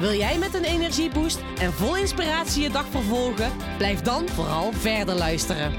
Wil 0.00 0.12
jij 0.12 0.38
met 0.38 0.54
een 0.54 0.64
energieboost 0.64 1.40
en 1.58 1.72
vol 1.72 1.96
inspiratie 1.96 2.62
je 2.62 2.70
dag 2.70 2.86
vervolgen? 2.86 3.52
Blijf 3.76 4.00
dan 4.00 4.28
vooral 4.28 4.72
verder 4.72 5.14
luisteren. 5.14 5.72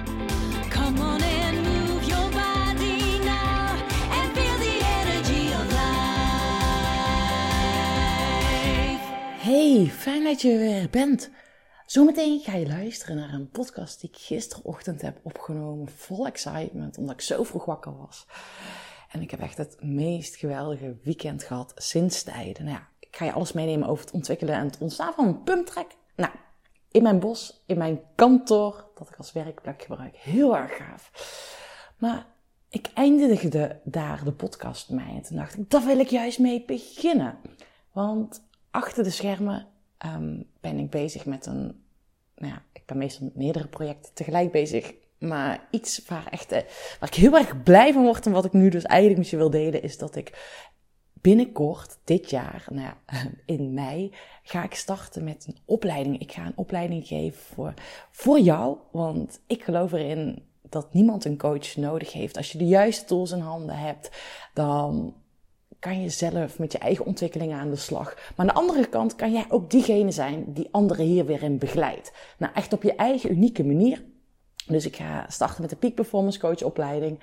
Come 0.70 1.00
on 1.00 1.22
and 1.22 1.62
move 1.63 2.05
your 2.05 2.30
body 2.30 3.18
now 3.23 3.70
and 4.12 4.32
feel 4.34 4.58
the 4.58 4.80
energy 5.02 5.54
of 5.54 5.66
life. 5.72 5.91
Hey, 9.49 9.86
fijn 9.86 10.24
dat 10.24 10.41
je 10.41 10.52
er 10.52 10.58
weer 10.58 10.90
bent. 10.90 11.30
Zometeen 11.85 12.40
ga 12.40 12.55
je 12.55 12.68
luisteren 12.68 13.16
naar 13.16 13.34
een 13.34 13.49
podcast 13.49 14.02
die 14.02 14.10
ik 14.10 14.18
gisterochtend 14.18 15.02
heb 15.02 15.20
opgenomen. 15.24 15.88
Vol 15.96 16.27
excitement, 16.27 16.98
omdat 16.98 17.16
ik 17.16 17.22
zo 17.22 17.44
vroeg 17.44 17.66
wakker 17.66 17.98
was. 17.98 18.27
En 19.12 19.22
ik 19.22 19.32
heb 19.32 19.40
echt 19.40 19.58
het 19.58 19.77
meest 19.80 20.35
geweldige 20.35 20.98
weekend 21.04 21.44
gehad 21.44 21.72
sinds 21.76 22.24
tijden. 22.24 22.66
Nou 22.66 22.77
ja, 22.77 22.91
ik 23.12 23.18
ga 23.18 23.26
je 23.26 23.32
alles 23.32 23.52
meenemen 23.52 23.88
over 23.88 24.06
het 24.06 24.14
ontwikkelen 24.14 24.56
en 24.56 24.66
het 24.66 24.78
ontstaan 24.80 25.14
van 25.14 25.28
een 25.28 25.44
pumptrack. 25.44 25.92
Nou, 26.16 26.32
in 26.92 27.04
mijn 27.04 27.20
bos, 27.20 27.64
in 27.66 27.78
mijn 27.78 28.02
kantoor, 28.16 28.86
dat 28.96 29.10
ik 29.10 29.16
als 29.16 29.32
werkplek 29.32 29.82
gebruik. 29.82 30.16
Heel 30.16 30.58
erg 30.58 30.76
gaaf. 30.76 31.12
Maar 31.98 32.26
ik 32.70 32.90
eindigde 32.94 33.80
daar 33.84 34.24
de 34.24 34.32
podcast 34.32 34.90
mee 34.90 35.16
en 35.16 35.22
toen 35.22 35.38
dacht 35.38 35.58
ik, 35.58 35.70
daar 35.70 35.85
wil 35.85 36.00
ik 36.00 36.10
juist 36.10 36.40
mee 36.40 36.63
beginnen. 36.66 37.38
Want 37.91 38.44
achter 38.70 39.04
de 39.04 39.10
schermen 39.10 39.68
ehm, 39.98 40.41
ben 40.60 40.78
ik 40.78 40.90
bezig 40.90 41.26
met 41.26 41.46
een, 41.46 41.84
nou 42.35 42.54
ja, 42.54 42.63
ik 42.74 42.85
ben 42.85 42.98
meestal 42.98 43.26
met 43.26 43.35
meerdere 43.35 43.68
projecten 43.68 44.13
tegelijk 44.13 44.52
bezig. 44.52 44.94
Maar 45.20 45.68
iets 45.72 46.05
waar, 46.07 46.28
echt, 46.30 46.52
eh, 46.52 46.62
waar 47.00 47.10
ik 47.10 47.16
heel 47.16 47.38
erg 47.38 47.63
blij 47.63 47.94
van 47.94 48.04
word 48.04 48.26
en 48.26 48.32
wat 48.32 48.46
ik 48.46 48.54
nu 48.54 48.70
dus 48.70 48.84
eigenlijk 48.84 49.20
met 49.20 49.30
je 49.30 49.38
wil 49.38 49.50
delen, 49.50 49.82
is 49.82 49.98
dat 49.98 50.16
ik 50.16 50.32
binnenkort, 51.22 51.98
dit 52.04 52.30
jaar, 52.30 52.66
nou 52.70 52.82
ja, 52.82 52.98
in 53.55 53.74
mei, 53.74 54.14
ga 54.44 54.64
ik 54.64 54.76
starten 54.76 55.24
met 55.24 55.46
een 55.48 55.58
opleiding. 55.66 56.20
Ik 56.20 56.32
ga 56.32 56.46
een 56.46 56.58
opleiding 56.58 57.08
geven 57.08 57.41
voor, 57.41 57.74
voor 58.12 58.40
jou, 58.40 58.78
want 58.91 59.41
ik 59.48 59.63
geloof 59.63 59.91
erin 59.91 60.44
dat 60.62 60.94
niemand 60.94 61.26
een 61.26 61.38
coach 61.38 61.76
nodig 61.76 62.13
heeft. 62.13 62.38
Als 62.38 62.52
je 62.52 62.58
de 62.58 62.68
juiste 62.68 63.05
tools 63.05 63.32
in 63.32 63.40
handen 63.40 63.78
hebt, 63.78 64.12
dan 64.53 65.13
kan 65.80 66.02
je 66.02 66.09
zelf 66.09 66.59
met 66.59 66.72
je 66.72 66.78
eigen 66.78 67.06
ontwikkeling 67.06 67.53
aan 67.53 67.69
de 67.69 67.75
slag. 67.75 68.16
Maar 68.16 68.34
aan 68.35 68.47
de 68.47 68.53
andere 68.53 68.90
kant 68.90 69.16
kan 69.16 69.31
jij 69.31 69.46
ook 69.50 69.69
diegene 69.69 70.12
zijn 70.12 70.53
die 70.53 70.68
anderen 70.72 71.06
hier 71.06 71.25
weer 71.25 71.44
in 71.44 71.58
begeleidt. 71.58 72.12
Nou, 72.38 72.53
echt 72.53 72.74
op 72.74 72.84
je 72.84 72.96
eigen 72.96 73.31
unieke 73.31 73.63
manier. 73.63 74.03
Dus 74.68 74.85
ik 74.85 74.96
ga 74.96 75.25
starten 75.30 75.62
met 75.62 75.69
de 75.69 75.75
Peak 75.75 75.96
Performance 75.96 76.40
Coach 76.40 76.63
opleiding. 76.63 77.19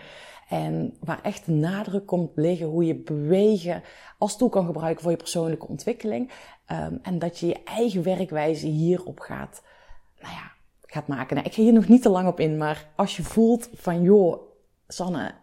En 0.49 0.97
waar 1.01 1.23
echt 1.23 1.47
de 1.47 1.53
nadruk 1.53 2.07
komt 2.07 2.31
liggen 2.35 2.67
hoe 2.67 2.85
je 2.85 2.95
bewegen 2.95 3.83
als 4.19 4.37
tool 4.37 4.49
kan 4.49 4.67
gebruiken 4.67 5.03
voor 5.03 5.11
je 5.11 5.17
persoonlijke 5.17 5.69
ontwikkeling. 5.69 6.31
Um, 6.73 6.99
en 7.03 7.19
dat 7.19 7.39
je 7.39 7.47
je 7.47 7.63
eigen 7.65 8.03
werkwijze 8.03 8.67
hierop 8.67 9.21
gaat, 9.21 9.63
nou 10.21 10.33
ja, 10.33 10.53
gaat 10.81 11.07
maken. 11.07 11.37
Nou, 11.37 11.49
ik 11.49 11.55
ga 11.55 11.63
hier 11.63 11.73
nog 11.73 11.89
niet 11.89 12.03
te 12.03 12.09
lang 12.09 12.29
op 12.29 12.41
in, 12.41 12.57
maar 12.57 12.89
als 12.97 13.17
je 13.17 13.23
voelt 13.23 13.69
van 13.75 14.03
joh, 14.03 14.41
Sanne, 14.87 15.35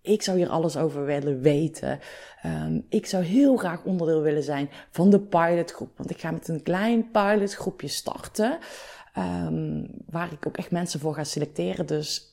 ik 0.00 0.22
zou 0.22 0.36
hier 0.36 0.48
alles 0.48 0.76
over 0.76 1.04
willen 1.04 1.40
weten. 1.40 1.98
Um, 2.46 2.86
ik 2.88 3.06
zou 3.06 3.24
heel 3.24 3.56
graag 3.56 3.84
onderdeel 3.84 4.22
willen 4.22 4.42
zijn 4.42 4.70
van 4.90 5.10
de 5.10 5.20
pilotgroep. 5.20 5.90
Want 5.96 6.10
ik 6.10 6.20
ga 6.20 6.30
met 6.30 6.48
een 6.48 6.62
klein 6.62 7.10
pilotgroepje 7.10 7.88
starten. 7.88 8.58
Waar 10.06 10.32
ik 10.32 10.46
ook 10.46 10.56
echt 10.56 10.70
mensen 10.70 11.00
voor 11.00 11.14
ga 11.14 11.24
selecteren. 11.24 11.86
Dus 11.86 12.31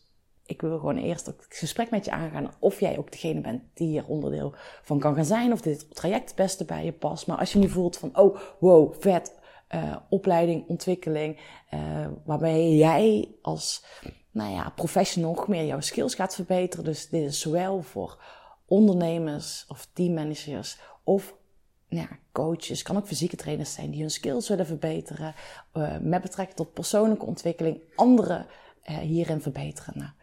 ik 0.50 0.62
wil 0.62 0.80
gewoon 0.80 0.98
eerst 0.98 1.26
het 1.26 1.46
gesprek 1.50 1.90
met 1.90 2.06
je 2.06 2.12
aangaan 2.12 2.52
of 2.60 2.80
jij 2.80 2.98
ook 2.98 3.12
degene 3.12 3.42
bent 3.42 3.62
die 3.74 3.88
hier 3.88 4.06
onderdeel 4.06 4.54
van 4.82 5.00
kan 5.00 5.16
gaan 5.16 5.26
zijn. 5.26 5.52
Of 5.52 5.62
dit 5.62 5.96
traject 5.96 6.28
het 6.28 6.36
beste 6.36 6.66
bij 6.66 6.86
je 6.86 6.92
past. 6.92 7.28
Maar 7.28 7.38
als 7.38 7.54
je 7.54 7.60
nu 7.60 7.70
voelt 7.70 7.98
van, 7.98 8.18
oh, 8.18 8.40
wow, 8.60 8.94
vet, 9.00 9.36
uh, 9.76 9.96
opleiding, 10.10 10.68
ontwikkeling. 10.68 11.40
Uh, 11.74 12.08
waarbij 12.26 12.76
jij 12.76 13.36
als 13.42 13.86
nou 14.32 14.52
ja, 14.52 14.70
professional 14.70 15.34
nog 15.34 15.48
meer 15.48 15.66
jouw 15.66 15.80
skills 15.80 16.16
gaat 16.16 16.36
verbeteren. 16.36 16.86
Dus 16.86 17.10
dit 17.10 17.24
is 17.24 17.40
zowel 17.40 17.82
voor 17.82 18.24
ondernemers 18.66 19.66
of 19.68 19.88
teammanagers 19.94 20.80
of 21.04 21.36
ja, 21.88 22.08
coaches, 22.32 22.82
kan 22.82 22.98
ook 22.98 23.08
fysieke 23.08 23.36
trainers 23.36 23.74
zijn 23.74 23.92
die 23.92 24.02
hun 24.02 24.12
skills 24.12 24.50
willen 24.50 24.66
verbeteren. 24.66 25.36
Uh, 25.74 25.98
met 26.02 26.22
betrekking 26.22 26.58
tot 26.58 26.74
persoonlijke 26.74 27.26
ontwikkeling, 27.26 27.82
anderen 27.96 28.46
hierin 29.02 29.42
verbeteren. 29.42 30.18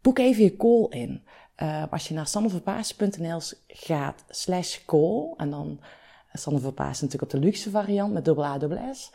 Boek 0.00 0.18
even 0.18 0.42
je 0.42 0.56
call 0.56 0.86
in. 0.88 1.22
Uh, 1.62 1.84
als 1.90 2.08
je 2.08 2.14
naar 2.14 2.26
sanneverpaas.nl 2.26 3.40
gaat, 3.66 4.24
slash 4.28 4.84
call, 4.84 5.34
en 5.36 5.50
dan 5.50 5.80
Sanne 6.32 6.60
Verpaas 6.60 7.00
natuurlijk 7.00 7.32
op 7.32 7.40
de 7.40 7.46
luxe 7.46 7.70
variant 7.70 8.12
met 8.12 8.24
dubbel 8.24 8.44
A, 8.44 8.58
dubbel 8.58 8.94
S. 8.94 9.12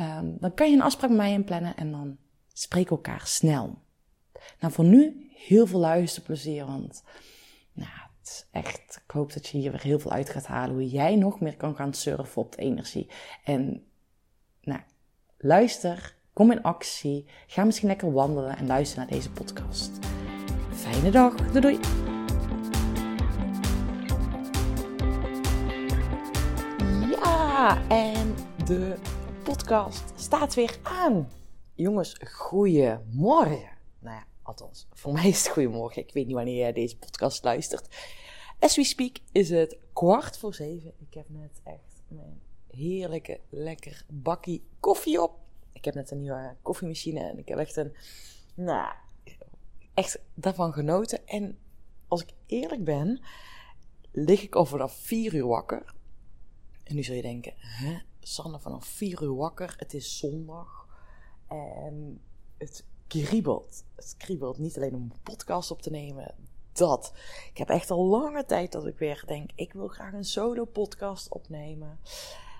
Um, 0.00 0.36
dan 0.40 0.54
kan 0.54 0.70
je 0.70 0.76
een 0.76 0.82
afspraak 0.82 1.10
met 1.10 1.18
mij 1.18 1.32
inplannen 1.32 1.76
en 1.76 1.90
dan 1.90 2.16
spreken 2.52 2.88
we 2.88 2.96
elkaar 2.96 3.26
snel. 3.26 3.78
Nou, 4.60 4.72
voor 4.72 4.84
nu 4.84 5.30
heel 5.34 5.66
veel 5.66 5.78
luisterplezier, 5.78 6.66
want 6.66 7.02
nou, 7.72 7.90
het 8.18 8.28
is 8.28 8.46
echt, 8.50 9.00
ik 9.04 9.10
hoop 9.10 9.32
dat 9.32 9.46
je 9.46 9.58
hier 9.58 9.70
weer 9.70 9.82
heel 9.82 9.98
veel 9.98 10.10
uit 10.10 10.30
gaat 10.30 10.46
halen. 10.46 10.74
Hoe 10.74 10.88
jij 10.88 11.16
nog 11.16 11.40
meer 11.40 11.56
kan 11.56 11.76
gaan 11.76 11.94
surfen 11.94 12.42
op 12.42 12.52
de 12.52 12.62
energie. 12.62 13.10
En 13.44 13.84
nou, 14.60 14.80
luister, 15.38 16.16
kom 16.32 16.52
in 16.52 16.62
actie, 16.62 17.26
ga 17.46 17.64
misschien 17.64 17.88
lekker 17.88 18.12
wandelen 18.12 18.56
en 18.56 18.66
luister 18.66 18.98
naar 18.98 19.08
deze 19.08 19.30
podcast. 19.30 19.90
Fijne 20.76 21.10
dag, 21.10 21.34
doei 21.52 21.60
doei! 21.60 21.78
Ja, 27.10 27.88
en 27.88 28.34
de 28.66 28.96
podcast 29.42 30.12
staat 30.14 30.54
weer 30.54 30.78
aan. 30.82 31.30
Jongens, 31.74 32.16
goeiemorgen. 32.24 33.70
Nou 33.98 34.16
ja, 34.16 34.24
althans, 34.42 34.86
voor 34.92 35.12
mij 35.12 35.28
is 35.28 35.44
het 35.44 35.52
goeiemorgen. 35.52 36.02
Ik 36.02 36.12
weet 36.12 36.26
niet 36.26 36.34
wanneer 36.34 36.56
jij 36.56 36.72
deze 36.72 36.98
podcast 36.98 37.44
luistert. 37.44 37.96
As 38.58 38.76
we 38.76 38.84
speak 38.84 39.16
is 39.32 39.50
het 39.50 39.76
kwart 39.92 40.38
voor 40.38 40.54
zeven. 40.54 40.92
Ik 40.98 41.14
heb 41.14 41.26
net 41.28 41.60
echt 41.64 42.02
mijn 42.08 42.40
heerlijke, 42.70 43.40
lekker 43.48 44.04
bakkie 44.08 44.64
koffie 44.80 45.22
op. 45.22 45.38
Ik 45.72 45.84
heb 45.84 45.94
net 45.94 46.10
een 46.10 46.20
nieuwe 46.20 46.56
koffiemachine 46.62 47.20
en 47.20 47.38
ik 47.38 47.48
heb 47.48 47.58
echt 47.58 47.76
een, 47.76 47.94
nou, 48.54 48.92
echt 49.96 50.18
daarvan 50.34 50.72
genoten. 50.72 51.26
En 51.26 51.58
als 52.08 52.22
ik 52.22 52.32
eerlijk 52.46 52.84
ben, 52.84 53.20
lig 54.10 54.42
ik 54.42 54.54
al 54.54 54.64
vanaf 54.64 54.94
vier 54.94 55.34
uur 55.34 55.46
wakker. 55.46 55.94
En 56.82 56.94
nu 56.94 57.02
zul 57.02 57.14
je 57.14 57.22
denken, 57.22 57.52
hè, 57.56 57.98
Sanne 58.20 58.58
vanaf 58.60 58.86
vier 58.86 59.22
uur 59.22 59.34
wakker, 59.34 59.74
het 59.78 59.94
is 59.94 60.18
zondag. 60.18 60.88
En 61.48 62.20
het 62.58 62.84
kriebelt. 63.06 63.84
Het 63.94 64.14
kriebelt 64.18 64.58
niet 64.58 64.76
alleen 64.76 64.94
om 64.94 65.02
een 65.02 65.22
podcast 65.22 65.70
op 65.70 65.82
te 65.82 65.90
nemen, 65.90 66.34
dat. 66.72 67.12
Ik 67.50 67.58
heb 67.58 67.68
echt 67.68 67.90
al 67.90 68.06
lange 68.06 68.44
tijd 68.44 68.72
dat 68.72 68.86
ik 68.86 68.98
weer 68.98 69.22
denk, 69.26 69.50
ik 69.54 69.72
wil 69.72 69.88
graag 69.88 70.12
een 70.12 70.24
solo 70.24 70.64
podcast 70.64 71.28
opnemen. 71.28 71.98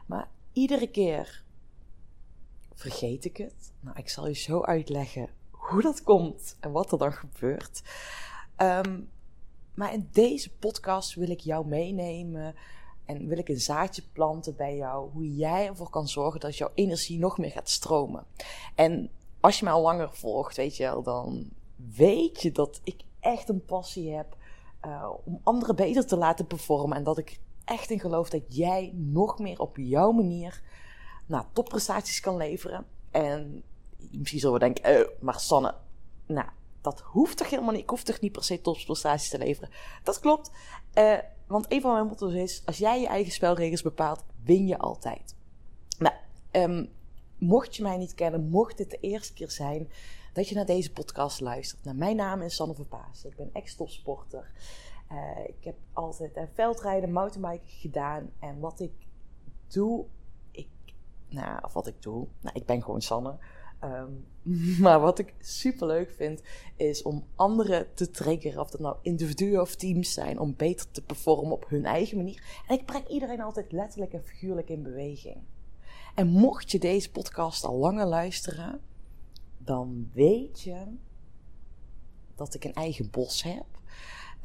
Maar 0.07 0.31
iedere 0.53 0.91
keer 0.91 1.45
vergeet 2.75 3.25
ik 3.25 3.37
het. 3.37 3.73
Nou, 3.81 3.99
ik 3.99 4.09
zal 4.09 4.27
je 4.27 4.35
zo 4.35 4.63
uitleggen 4.63 5.29
hoe 5.69 5.83
dat 5.83 6.03
komt 6.03 6.57
en 6.61 6.73
wat 6.73 6.93
er 6.93 6.99
dan 6.99 7.13
gebeurt. 7.13 7.83
Um, 8.57 9.11
maar 9.75 9.93
in 9.93 10.09
deze 10.13 10.51
podcast 10.51 11.15
wil 11.15 11.31
ik 11.31 11.41
jou 11.41 11.67
meenemen 11.67 12.55
en 13.05 13.27
wil 13.27 13.39
ik 13.39 13.49
een 13.49 13.61
zaadje 13.61 14.03
planten 14.13 14.57
bij 14.57 14.77
jou, 14.77 15.11
hoe 15.13 15.35
jij 15.35 15.67
ervoor 15.67 15.91
kan 15.91 16.09
zorgen 16.09 16.41
dat 16.41 16.57
jouw 16.57 16.71
energie 16.75 17.19
nog 17.19 17.39
meer 17.39 17.51
gaat 17.51 17.69
stromen. 17.69 18.27
En 18.75 19.11
als 19.41 19.59
je 19.59 19.65
mij 19.65 19.73
al 19.73 19.83
langer 19.83 20.11
volgt, 20.13 20.57
weet 20.57 20.77
je 20.77 20.83
wel, 20.83 21.03
dan 21.03 21.51
weet 21.97 22.43
je 22.43 22.53
dat 22.53 22.81
ik 22.85 23.03
echt 23.21 23.49
een 23.49 23.65
passie 23.65 24.15
heb 24.15 24.37
uh, 24.87 25.11
om 25.25 25.41
anderen 25.43 25.77
beter 25.77 26.07
te 26.07 26.17
laten 26.17 26.47
performen. 26.47 26.97
En 26.97 27.05
dat 27.05 27.19
ik 27.19 27.39
echt 27.65 27.91
in 27.91 28.01
geloof 28.01 28.31
dat 28.31 28.43
jij 28.49 28.93
nog 28.95 29.39
meer 29.39 29.61
op 29.61 29.77
jouw 29.77 30.11
manier 30.11 30.63
nou, 31.27 31.45
topprestaties 31.53 32.21
kan 32.21 32.37
leveren. 32.37 32.87
En 33.11 33.63
misschien 34.11 34.41
zullen 34.41 34.55
we 34.55 34.65
denken, 34.65 34.85
eh, 34.85 35.09
maar 35.21 35.41
Sanne, 35.41 35.75
nou, 36.27 36.49
dat 36.81 37.01
hoeft 37.01 37.37
toch 37.37 37.51
helemaal 37.51 37.73
niet. 37.73 37.83
Ik 37.83 37.91
hoef 37.91 38.03
toch 38.03 38.21
niet 38.21 38.33
per 38.33 38.45
se 38.45 38.61
topprestaties 38.61 39.29
te 39.29 39.39
leveren. 39.39 39.71
Dat 40.03 40.21
klopt. 40.21 40.51
Uh, 40.95 41.19
want 41.47 41.73
een 41.73 41.81
van 41.81 41.93
mijn 41.93 42.07
motto's 42.07 42.33
is: 42.33 42.63
als 42.65 42.79
jij 42.79 43.01
je 43.01 43.07
eigen 43.07 43.33
spelregels 43.33 43.83
bepaalt, 43.83 44.25
win 44.45 44.67
je 44.67 44.79
altijd. 44.79 45.35
Nou, 45.99 46.15
um, 46.53 46.93
mocht 47.39 47.77
je 47.77 47.83
mij 47.83 47.97
niet 47.97 48.15
kennen, 48.15 48.49
mocht 48.49 48.77
dit 48.77 48.91
de 48.91 49.01
eerste 49.01 49.33
keer 49.33 49.51
zijn 49.51 49.91
dat 50.33 50.49
je 50.49 50.55
naar 50.55 50.67
deze 50.67 50.93
podcast 50.93 51.41
luistert. 51.41 51.85
Nou, 51.85 51.97
mijn 51.97 52.17
naam 52.17 52.43
is 52.43 52.55
Sanne 52.55 52.75
Verpaas. 52.75 53.25
Ik 53.25 53.37
ben 53.37 53.51
ex-topsporter. 53.53 54.51
Uh, 55.13 55.49
ik 55.49 55.65
heb 55.65 55.77
altijd 55.93 56.39
veldrijden, 56.55 57.13
mountainbiken 57.13 57.69
gedaan. 57.69 58.31
En 58.39 58.61
wat 58.61 58.81
ik 58.81 58.93
doe, 59.69 60.05
ik, 60.51 60.69
nou, 61.29 61.59
of 61.65 61.73
wat 61.73 61.87
ik 61.87 62.03
doe, 62.03 62.27
nou, 62.41 62.57
ik 62.59 62.67
ben 62.67 62.83
gewoon 62.83 63.01
Sanne. 63.01 63.39
Um, 63.85 64.27
maar 64.85 65.01
wat 65.01 65.19
ik 65.19 65.35
super 65.41 65.87
leuk 65.87 66.11
vind, 66.17 66.43
is 66.77 67.03
om 67.03 67.25
anderen 67.35 67.95
te 67.95 68.11
triggeren, 68.11 68.61
of 68.61 68.71
dat 68.71 68.81
nou 68.81 68.97
individuen 69.03 69.61
of 69.61 69.75
teams 69.75 70.13
zijn, 70.13 70.39
om 70.39 70.55
beter 70.57 70.91
te 70.91 71.03
performen 71.03 71.53
op 71.53 71.69
hun 71.69 71.85
eigen 71.85 72.17
manier. 72.17 72.63
En 72.67 72.79
ik 72.79 72.87
breng 72.87 73.09
iedereen 73.09 73.41
altijd 73.41 73.73
letterlijk 73.73 74.13
en 74.13 74.25
figuurlijk 74.25 74.69
in 74.69 74.83
beweging. 74.83 75.37
En 76.15 76.27
mocht 76.27 76.71
je 76.71 76.79
deze 76.79 77.11
podcast 77.11 77.65
al 77.65 77.77
langer 77.77 78.07
luisteren, 78.07 78.81
dan 79.59 80.11
weet 80.13 80.61
je 80.61 80.77
dat 82.35 82.55
ik 82.55 82.65
een 82.65 82.75
eigen 82.75 83.11
bos 83.11 83.43
heb. 83.43 83.67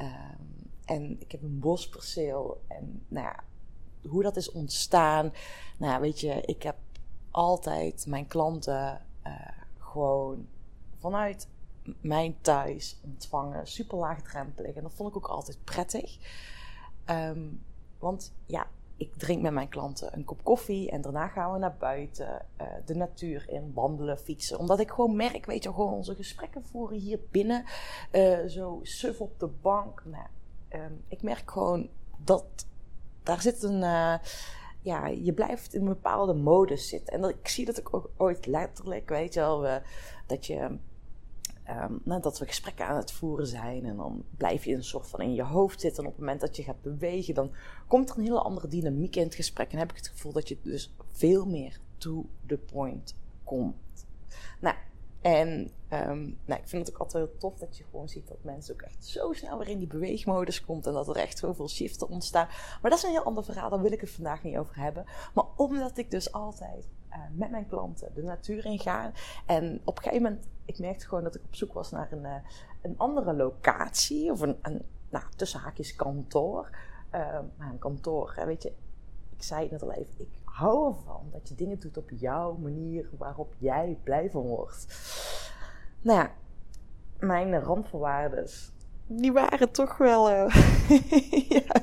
Um, 0.01 0.69
en 0.85 1.15
ik 1.19 1.31
heb 1.31 1.43
een 1.43 1.59
bosperceel. 1.59 2.61
En 2.67 3.03
nou 3.07 3.25
ja, 3.25 3.43
hoe 4.09 4.23
dat 4.23 4.35
is 4.35 4.51
ontstaan. 4.51 5.33
Nou 5.77 5.91
ja, 5.91 5.99
weet 5.99 6.19
je, 6.19 6.41
ik 6.45 6.63
heb 6.63 6.75
altijd 7.31 8.05
mijn 8.05 8.27
klanten 8.27 9.01
uh, 9.27 9.33
gewoon 9.79 10.47
vanuit 10.99 11.47
mijn 12.01 12.35
thuis 12.41 12.99
ontvangen. 13.03 13.67
Super 13.67 13.97
laagdrempelig. 13.97 14.75
En 14.75 14.83
dat 14.83 14.93
vond 14.93 15.09
ik 15.09 15.15
ook 15.15 15.27
altijd 15.27 15.63
prettig. 15.63 16.17
Um, 17.09 17.63
want 17.99 18.33
ja, 18.45 18.67
ik 18.95 19.17
drink 19.17 19.41
met 19.41 19.53
mijn 19.53 19.69
klanten 19.69 20.13
een 20.13 20.23
kop 20.23 20.43
koffie 20.43 20.91
en 20.91 21.01
daarna 21.01 21.27
gaan 21.27 21.53
we 21.53 21.59
naar 21.59 21.75
buiten, 21.79 22.45
uh, 22.61 22.67
de 22.85 22.95
natuur 22.95 23.49
in, 23.49 23.71
wandelen, 23.73 24.17
fietsen. 24.17 24.59
Omdat 24.59 24.79
ik 24.79 24.91
gewoon 24.91 25.15
merk, 25.15 25.45
weet 25.45 25.63
je, 25.63 25.73
gewoon 25.73 25.93
onze 25.93 26.15
gesprekken 26.15 26.65
voeren 26.65 26.97
hier 26.97 27.19
binnen, 27.31 27.65
uh, 28.11 28.45
zo 28.47 28.79
suf 28.83 29.21
op 29.21 29.39
de 29.39 29.47
bank. 29.47 30.03
Nou, 30.05 30.27
um, 30.83 31.03
ik 31.07 31.21
merk 31.21 31.51
gewoon 31.51 31.89
dat 32.17 32.45
daar 33.23 33.41
zit 33.41 33.63
een, 33.63 34.19
ja, 34.81 35.07
je 35.07 35.33
blijft 35.33 35.73
in 35.73 35.81
een 35.81 35.87
bepaalde 35.87 36.33
modus 36.33 36.87
zitten. 36.87 37.13
En 37.13 37.21
dat, 37.21 37.29
ik 37.29 37.47
zie 37.47 37.65
dat 37.65 37.77
ik 37.77 37.93
ook 37.93 38.09
ooit 38.17 38.45
letterlijk, 38.45 39.09
weet 39.09 39.33
je 39.33 39.39
wel, 39.39 39.81
dat 40.27 40.45
je 40.45 40.77
Um, 41.69 42.01
nou, 42.03 42.21
dat 42.21 42.39
we 42.39 42.45
gesprekken 42.45 42.87
aan 42.87 42.95
het 42.95 43.11
voeren 43.11 43.47
zijn. 43.47 43.85
En 43.85 43.95
dan 43.95 44.23
blijf 44.37 44.65
je 44.65 44.75
een 44.75 44.83
soort 44.83 45.07
van 45.07 45.21
in 45.21 45.33
je 45.33 45.43
hoofd 45.43 45.81
zitten. 45.81 46.03
En 46.03 46.09
op 46.09 46.15
het 46.15 46.21
moment 46.21 46.41
dat 46.41 46.55
je 46.55 46.63
gaat 46.63 46.81
bewegen, 46.81 47.33
dan 47.33 47.51
komt 47.87 48.09
er 48.09 48.17
een 48.17 48.23
hele 48.23 48.41
andere 48.41 48.67
dynamiek 48.67 49.15
in 49.15 49.23
het 49.23 49.35
gesprek. 49.35 49.71
En 49.71 49.77
heb 49.77 49.89
ik 49.89 49.97
het 49.97 50.07
gevoel 50.07 50.31
dat 50.31 50.47
je 50.47 50.57
dus 50.61 50.93
veel 51.11 51.45
meer 51.45 51.79
to 51.97 52.25
the 52.45 52.57
point 52.57 53.15
komt. 53.43 54.07
Nou, 54.59 54.75
en 55.21 55.71
um, 55.93 56.39
nou, 56.45 56.61
ik 56.61 56.67
vind 56.67 56.85
het 56.85 56.95
ook 56.95 57.01
altijd 57.01 57.25
heel 57.25 57.37
tof 57.37 57.57
dat 57.57 57.77
je 57.77 57.83
gewoon 57.83 58.09
ziet 58.09 58.27
dat 58.27 58.43
mensen 58.43 58.73
ook 58.73 58.81
echt 58.81 59.05
zo 59.05 59.33
snel 59.33 59.57
weer 59.57 59.67
in 59.67 59.77
die 59.77 59.87
beweegmodus 59.87 60.65
komt. 60.65 60.85
En 60.85 60.93
dat 60.93 61.07
er 61.07 61.15
echt 61.15 61.37
zoveel 61.37 61.69
shiften 61.69 62.09
ontstaan. 62.09 62.47
Maar 62.81 62.91
dat 62.91 62.99
is 62.99 63.03
een 63.03 63.11
heel 63.11 63.23
ander 63.23 63.43
verhaal, 63.43 63.69
daar 63.69 63.81
wil 63.81 63.91
ik 63.91 64.01
het 64.01 64.09
vandaag 64.09 64.43
niet 64.43 64.57
over 64.57 64.75
hebben. 64.75 65.05
Maar 65.33 65.45
omdat 65.55 65.97
ik 65.97 66.11
dus 66.11 66.31
altijd 66.31 66.87
uh, 67.09 67.17
met 67.31 67.51
mijn 67.51 67.67
klanten 67.67 68.13
de 68.13 68.23
natuur 68.23 68.65
in 68.65 68.79
ga. 68.79 69.11
En 69.45 69.81
op 69.83 69.97
een 69.97 70.03
gegeven 70.03 70.23
moment, 70.23 70.47
ik 70.65 70.79
merkte 70.79 71.07
gewoon 71.07 71.23
dat 71.23 71.35
ik 71.35 71.43
op 71.45 71.55
zoek 71.55 71.73
was 71.73 71.91
naar 71.91 72.11
een, 72.11 72.23
uh, 72.23 72.35
een 72.81 72.97
andere 72.97 73.33
locatie. 73.33 74.31
Of 74.31 74.41
een, 74.41 74.57
een 74.61 74.81
nou, 75.09 75.25
tussen 75.35 75.59
haakjes 75.59 75.95
kantoor. 75.95 76.69
Maar 77.57 77.69
een 77.71 77.79
kantoor, 77.79 78.41
weet 78.45 78.63
je. 78.63 78.73
Ik 79.35 79.43
zei 79.43 79.61
het 79.61 79.71
net 79.71 79.81
al 79.81 79.91
even, 79.91 80.27
hou 80.51 80.87
ervan 80.87 81.29
dat 81.31 81.49
je 81.49 81.55
dingen 81.55 81.79
doet 81.79 81.97
op 81.97 82.09
jouw 82.09 82.57
manier 82.57 83.09
waarop 83.17 83.53
jij 83.57 83.97
blij 84.03 84.29
van 84.29 84.41
wordt. 84.41 84.87
Nou 86.01 86.19
ja, 86.19 86.31
mijn 87.19 87.59
randvoorwaarden, 87.59 88.47
die 89.07 89.31
waren 89.31 89.71
toch 89.71 89.97
wel. 89.97 90.31
Uh, 90.31 90.55
ja, 91.57 91.81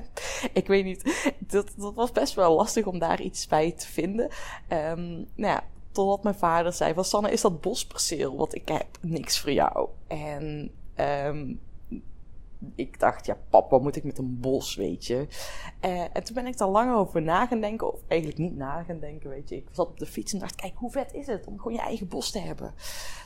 ik 0.53 0.67
weet 0.67 0.85
niet. 0.85 1.33
Dat, 1.39 1.73
dat 1.77 1.95
was 1.95 2.13
best 2.13 2.35
wel 2.35 2.57
lastig 2.57 2.87
om 2.87 2.99
daar 2.99 3.21
iets 3.21 3.47
bij 3.47 3.73
te 3.73 3.87
vinden. 3.87 4.31
Um, 4.73 5.27
nou 5.35 5.53
ja, 5.55 5.65
totdat 5.93 6.23
mijn 6.23 6.35
vader 6.35 6.73
zei: 6.73 6.95
van 6.95 7.05
Sanne, 7.05 7.31
is 7.31 7.41
dat 7.41 7.61
bosperceel? 7.61 8.37
Want 8.37 8.55
ik 8.55 8.69
heb 8.69 8.87
niks 9.01 9.41
voor 9.41 9.53
jou. 9.53 9.89
En 10.07 10.71
um, 11.27 11.61
ik 12.75 13.01
dacht, 13.01 13.27
ja, 13.27 13.37
papa, 13.51 13.79
moet 13.79 13.97
ik 13.97 14.05
met 14.05 14.19
een 14.19 14.41
bos, 14.41 14.75
weet 14.75 15.07
je? 15.07 15.27
Uh, 15.85 16.01
en 16.01 16.25
toen 16.25 16.35
ben 16.35 16.47
ik 16.47 16.59
daar 16.59 16.69
lang 16.69 16.95
over 16.95 17.23
na 17.23 17.47
gaan 17.47 17.61
denken, 17.61 17.93
of 17.93 18.01
eigenlijk 18.07 18.41
niet 18.41 18.57
na 18.57 18.83
gaan 18.83 18.99
denken, 19.01 19.31
weet 19.31 19.49
je. 19.49 19.57
Ik 19.57 19.69
zat 19.73 19.89
op 19.89 19.99
de 19.99 20.07
fiets 20.07 20.33
en 20.33 20.39
dacht, 20.39 20.55
kijk, 20.55 20.73
hoe 20.77 20.91
vet 20.91 21.15
is 21.15 21.27
het 21.27 21.47
om 21.47 21.57
gewoon 21.57 21.73
je 21.73 21.81
eigen 21.81 22.09
bos 22.09 22.31
te 22.31 22.39
hebben? 22.39 22.75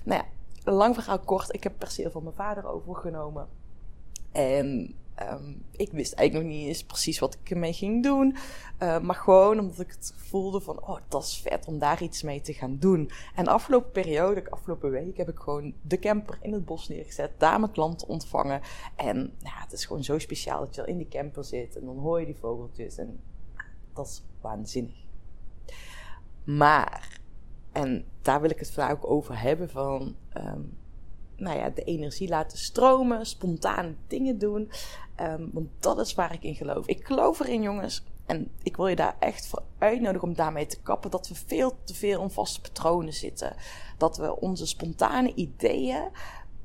Nou 0.05 0.23
ja, 0.23 0.73
lang 0.73 0.95
verhaal 0.95 1.19
kort, 1.19 1.55
ik 1.55 1.63
heb 1.63 1.73
perceel 1.79 2.11
van 2.11 2.23
mijn 2.23 2.35
vader 2.35 2.67
overgenomen. 2.67 3.49
En 4.33 4.95
um, 5.31 5.65
ik 5.71 5.93
wist 5.93 6.13
eigenlijk 6.13 6.49
nog 6.49 6.59
niet 6.59 6.69
eens 6.69 6.85
precies 6.85 7.19
wat 7.19 7.39
ik 7.43 7.51
ermee 7.51 7.73
ging 7.73 8.03
doen. 8.03 8.37
Uh, 8.83 9.01
maar 9.01 9.15
gewoon 9.15 9.59
omdat 9.59 9.81
ik 9.81 9.91
het 9.91 10.15
voelde 10.17 10.61
van, 10.61 10.87
oh, 10.87 10.99
dat 11.09 11.23
is 11.23 11.41
vet 11.41 11.67
om 11.67 11.79
daar 11.79 12.03
iets 12.03 12.23
mee 12.23 12.41
te 12.41 12.53
gaan 12.53 12.79
doen. 12.79 13.11
En 13.35 13.47
afgelopen 13.47 13.91
periode, 13.91 14.43
de 14.43 14.51
afgelopen 14.51 14.91
week, 14.91 15.17
heb 15.17 15.29
ik 15.29 15.39
gewoon 15.39 15.75
de 15.83 15.99
camper 15.99 16.39
in 16.43 16.53
het 16.53 16.65
bos 16.65 16.89
neergezet. 16.89 17.31
Daar 17.39 17.61
mijn 17.61 17.73
klanten 17.73 18.09
ontvangen. 18.09 18.61
En 18.97 19.17
nou, 19.17 19.57
het 19.57 19.73
is 19.73 19.85
gewoon 19.85 20.05
zo 20.05 20.19
speciaal 20.19 20.61
dat 20.61 20.75
je 20.75 20.81
al 20.81 20.87
in 20.87 20.99
die 20.99 21.09
camper 21.09 21.45
zit. 21.45 21.77
En 21.77 21.85
dan 21.85 21.99
hoor 21.99 22.21
je 22.21 22.27
die 22.27 22.37
vogeltjes. 22.37 22.99
En 22.99 23.21
dat 23.93 24.07
is 24.07 24.23
waanzinnig. 24.41 25.05
Maar, 26.45 27.21
en 27.73 28.05
daar 28.23 28.41
wil 28.41 28.51
ik 28.51 28.59
het 28.59 28.71
vandaag 28.71 28.97
ook 28.97 29.11
over 29.11 29.41
hebben 29.41 29.71
van... 29.71 30.17
Um, 30.37 30.81
nou 31.43 31.59
ja, 31.59 31.71
de 31.71 31.83
energie 31.83 32.29
laten 32.29 32.59
stromen, 32.59 33.27
spontaan 33.27 33.97
dingen 34.07 34.39
doen. 34.39 34.71
Um, 35.21 35.51
want 35.53 35.69
dat 35.79 35.99
is 35.99 36.15
waar 36.15 36.33
ik 36.33 36.43
in 36.43 36.55
geloof. 36.55 36.87
Ik 36.87 37.07
geloof 37.07 37.41
erin, 37.41 37.63
jongens. 37.63 38.05
En 38.27 38.51
ik 38.63 38.77
wil 38.77 38.87
je 38.87 38.97
daar 38.97 39.17
echt 39.19 39.47
voor 39.47 39.63
uitnodigen 39.79 40.29
om 40.29 40.35
daarmee 40.35 40.67
te 40.67 40.81
kappen. 40.81 41.11
Dat 41.11 41.29
we 41.29 41.35
veel 41.35 41.77
te 41.85 41.95
veel 41.95 42.23
in 42.23 42.31
vaste 42.31 42.61
patronen 42.61 43.13
zitten. 43.13 43.57
Dat 43.99 44.17
we 44.17 44.41
onze 44.41 44.67
spontane 44.67 45.35
ideeën, 45.35 46.09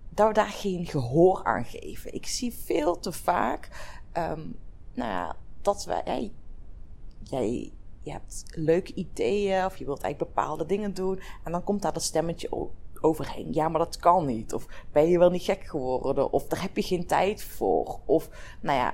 daar 0.09 0.47
geen 0.47 0.85
gehoor 0.85 1.43
aan 1.43 1.65
geven. 1.65 2.13
Ik 2.13 2.25
zie 2.25 2.53
veel 2.53 2.99
te 2.99 3.11
vaak, 3.11 3.69
um, 4.17 4.57
nou 4.93 5.09
ja, 5.09 5.35
dat 5.61 5.85
we, 5.85 6.01
hey, 6.03 6.31
jij, 7.23 7.71
je 8.01 8.11
hebt 8.11 8.43
leuke 8.55 8.93
ideeën 8.93 9.65
of 9.65 9.77
je 9.77 9.85
wilt 9.85 10.01
eigenlijk 10.01 10.35
bepaalde 10.35 10.65
dingen 10.65 10.93
doen. 10.93 11.19
En 11.43 11.51
dan 11.51 11.63
komt 11.63 11.81
daar 11.81 11.93
dat 11.93 12.03
stemmetje 12.03 12.51
op 12.51 12.71
Ja, 13.51 13.69
maar 13.69 13.79
dat 13.79 13.97
kan 13.97 14.25
niet. 14.25 14.53
Of 14.53 14.65
ben 14.91 15.09
je 15.09 15.19
wel 15.19 15.29
niet 15.29 15.43
gek 15.43 15.63
geworden? 15.63 16.31
Of 16.31 16.47
daar 16.47 16.61
heb 16.61 16.75
je 16.75 16.81
geen 16.81 17.05
tijd 17.05 17.43
voor. 17.43 17.99
Of, 18.05 18.29
nou 18.61 18.77
ja, 18.77 18.93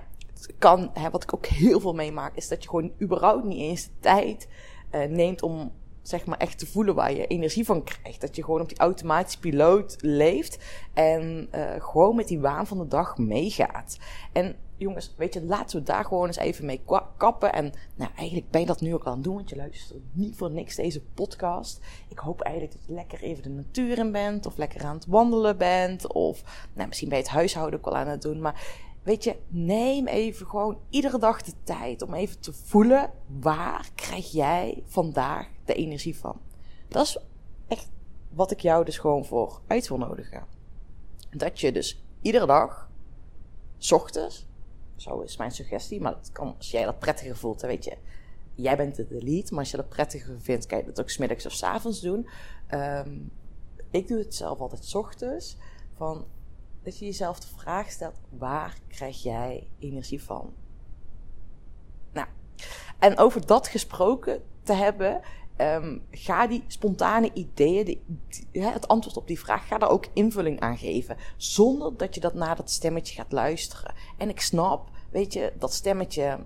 kan, 0.58 0.90
hè, 0.94 1.10
wat 1.10 1.24
ik 1.24 1.34
ook 1.34 1.46
heel 1.46 1.80
veel 1.80 1.94
meemaak, 1.94 2.36
is 2.36 2.48
dat 2.48 2.64
je 2.64 2.70
gewoon 2.70 2.92
überhaupt 3.02 3.44
niet 3.44 3.60
eens 3.60 3.84
de 3.84 3.92
tijd 4.00 4.48
uh, 4.92 5.06
neemt 5.06 5.42
om 5.42 5.72
zeg 6.02 6.26
maar 6.26 6.38
echt 6.38 6.60
te 6.60 6.66
voelen 6.66 6.96
waar 6.96 7.14
je 7.14 7.28
energie 7.28 7.66
van 7.66 7.84
krijgt. 7.84 8.22
Dat 8.22 8.36
je 8.36 8.44
gewoon 8.44 8.62
op 8.62 8.70
die 8.70 8.78
automatische 8.78 9.40
piloot 9.40 9.96
leeft 10.00 10.64
en 10.94 11.50
uh, 11.56 11.72
gewoon 11.78 12.16
met 12.16 12.28
die 12.28 12.40
waan 12.40 12.68
van 12.68 12.78
de 12.78 12.88
dag 12.88 13.18
meegaat. 13.18 13.98
En 14.32 14.56
jongens, 14.84 15.14
weet 15.18 15.34
je, 15.34 15.44
laten 15.44 15.80
we 15.80 15.84
daar 15.84 16.06
gewoon 16.06 16.28
eens 16.28 16.38
even 16.38 16.66
mee 16.66 16.82
kappen. 17.18 17.54
En 17.54 17.74
nou, 17.96 18.12
eigenlijk 18.16 18.52
ben 18.52 18.62
je 18.62 18.68
dat 18.68 18.82
nu 18.82 18.94
ook 18.94 19.06
aan 19.06 19.14
het 19.14 19.24
doen, 19.24 19.36
want 19.36 19.50
je 19.50 19.56
luistert 19.56 20.00
niet 20.12 20.36
voor 20.36 20.52
niks 20.52 20.76
deze 20.76 21.02
podcast. 21.02 21.80
Ik 22.10 22.20
hoop 22.20 22.42
eigenlijk 22.42 22.76
dat 22.78 22.88
je 22.88 22.94
lekker 22.94 23.22
even 23.22 23.44
de 23.44 23.50
natuur 23.50 23.98
in 23.98 24.12
bent, 24.12 24.46
of 24.46 24.58
lekker 24.58 24.84
aan 24.84 24.96
het 24.96 25.06
wandelen 25.06 25.58
bent, 25.58 26.14
of 26.14 26.68
nou, 26.74 26.88
misschien 26.88 27.10
bij 27.10 27.18
het 27.18 27.28
huishouden 27.28 27.80
ook 27.80 27.86
wel 27.86 27.96
aan 27.96 28.08
het 28.08 28.22
doen. 28.22 28.42
Maar 28.42 28.84
weet 29.04 29.24
je, 29.24 29.36
neem 29.48 30.08
even 30.08 30.48
gewoon 30.48 30.78
iedere 30.90 31.20
dag 31.20 31.42
de 31.42 31.54
tijd 31.64 32.02
om 32.02 32.14
even 32.14 32.40
te 32.40 32.54
voelen 32.54 33.12
waar 33.40 33.90
krijg 33.96 34.32
jij 34.32 34.84
vandaag 34.86 35.48
de 35.66 35.74
energie 35.74 36.18
van. 36.18 36.42
Dat 36.88 37.06
is 37.06 37.18
echt 37.68 37.90
wat 38.30 38.52
ik 38.52 38.60
jou 38.60 38.86
dus 38.86 38.98
gewoon 38.98 39.26
voor 39.26 39.62
uit 39.68 39.88
wil 39.88 39.98
nodigen. 39.98 40.46
Dat 41.30 41.60
je 41.60 41.72
dus 41.72 42.04
iedere 42.22 42.46
dag, 42.46 42.90
ochtends, 43.90 44.48
zo 45.04 45.20
is 45.20 45.38
mijn 45.38 45.52
suggestie. 45.52 46.02
Maar 46.02 46.16
als 46.58 46.72
jij 46.72 46.86
dat 46.86 47.00
prettiger 47.00 47.38
voelt, 47.38 47.60
dan 47.60 47.70
weet 47.70 47.84
je, 47.84 47.98
jij 48.56 48.78
bent 48.78 48.96
de 48.96 49.06
lead. 49.10 49.52
Maar 49.52 49.60
als 49.60 49.72
je 49.72 49.78
dat 49.78 49.90
prettiger 49.90 50.42
vindt, 50.42 50.66
kan 50.66 50.78
je 50.78 50.86
dat 50.86 51.02
ook 51.02 51.10
smiddags 51.10 51.46
of 51.46 51.52
s 51.52 51.64
avonds 51.64 52.02
doen. 52.02 52.28
Um, 52.72 53.32
ik 53.90 54.08
doe 54.08 54.18
het 54.18 54.36
zelf 54.36 54.60
altijd 54.60 54.86
s 54.86 54.96
ochtends. 54.96 55.58
Van, 55.96 56.26
dat 56.84 57.00
je 57.00 57.06
jezelf 57.06 57.40
de 57.40 57.48
vraag 57.58 57.92
stelt, 57.92 58.20
waar 58.30 58.78
krijg 58.88 59.24
jij 59.24 59.68
energie 59.80 60.24
van? 60.24 60.54
Nou, 62.12 62.28
en 63.00 63.18
over 63.18 63.46
dat 63.46 63.68
gesproken 63.68 64.42
te 64.64 64.74
hebben, 64.74 65.22
um, 65.58 66.06
ga 66.12 66.48
die 66.48 66.64
spontane 66.68 67.34
ideeën, 67.34 67.86
die, 67.86 68.02
het 68.52 68.88
antwoord 68.88 69.18
op 69.18 69.28
die 69.28 69.40
vraag, 69.40 69.68
ga 69.68 69.78
daar 69.78 69.90
ook 69.90 70.08
invulling 70.14 70.60
aan 70.60 70.78
geven. 70.78 71.18
Zonder 71.38 71.98
dat 71.98 72.16
je 72.16 72.22
dat 72.22 72.34
naar 72.34 72.56
dat 72.56 72.72
stemmetje 72.72 73.16
gaat 73.16 73.32
luisteren. 73.32 73.94
En 74.18 74.30
ik 74.30 74.40
snap, 74.40 74.90
weet 75.14 75.34
je, 75.34 75.54
dat 75.60 75.74
stemmetje, 75.74 76.40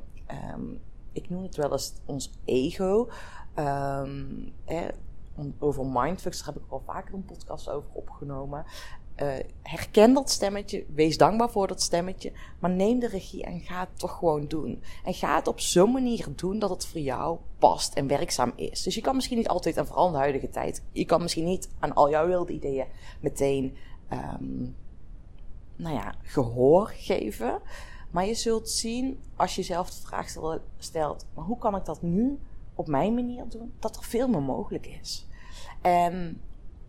um, 0.56 0.82
ik 1.12 1.30
noem 1.30 1.44
het 1.44 1.56
wel 1.56 1.72
eens 1.72 1.94
ons 2.06 2.32
ego. 2.46 3.10
Om- 5.36 5.56
over 5.60 5.86
mindfucks, 5.86 6.38
daar 6.38 6.54
heb 6.54 6.64
ik 6.64 6.72
al 6.72 6.82
vaker 6.86 7.14
een 7.14 7.26
podcast 7.26 7.70
over 7.70 7.90
opgenomen. 7.94 8.66
Eh, 9.16 9.28
herken 9.62 10.14
dat 10.14 10.30
stemmetje, 10.30 10.86
wees 10.94 11.18
dankbaar 11.18 11.50
voor 11.50 11.68
dat 11.68 11.82
stemmetje, 11.82 12.32
maar 12.60 12.70
neem 12.70 13.00
de 13.00 13.08
regie 13.08 13.44
en 13.44 13.60
ga 13.60 13.80
het 13.80 14.00
toch 14.00 14.18
gewoon 14.18 14.48
doen. 14.48 14.84
En 15.04 15.14
ga 15.14 15.36
het 15.36 15.48
op 15.48 15.60
zo'n 15.60 15.92
manier 15.92 16.28
doen 16.36 16.60
dat 16.60 16.70
het 16.70 16.86
voor 16.86 17.00
jou 17.02 17.38
past 17.60 17.94
en 17.94 18.08
werkzaam 18.08 18.52
is. 18.56 18.84
Dus 18.84 18.96
je 18.96 19.02
kan 19.02 19.16
misschien 19.16 19.38
niet 19.38 19.48
altijd, 19.48 19.78
en 19.78 19.88
vooral 19.88 20.06
in 20.08 20.12
de 20.12 20.18
huidige 20.18 20.50
tijd, 20.50 20.84
je 20.92 21.06
kan 21.06 21.22
misschien 21.22 21.46
niet 21.46 21.70
aan 21.80 21.94
al 21.94 22.10
jouw 22.10 22.28
wilde 22.28 22.54
ideeën 22.54 22.86
meteen, 23.20 23.76
ehm, 24.08 24.62
nou 25.76 25.96
ja, 25.96 26.16
gehoor 26.22 26.88
geven. 26.88 27.62
Maar 28.12 28.26
je 28.26 28.34
zult 28.34 28.70
zien, 28.70 29.20
als 29.36 29.56
je 29.56 29.64
zelf 29.64 29.90
de 29.90 30.08
vraag 30.08 30.30
stel- 30.30 30.62
stelt, 30.78 31.26
maar 31.34 31.46
hoe 31.46 31.58
kan 31.58 31.76
ik 31.76 31.86
dat 31.86 32.02
nu 32.02 32.40
op 32.76 32.88
mijn 32.88 33.14
manier 33.14 33.46
doen, 33.50 33.74
dat 33.80 33.96
er 33.96 34.04
veel 34.04 34.28
meer 34.28 34.42
mogelijk 34.42 34.86
is. 34.86 35.28
En, 35.82 36.42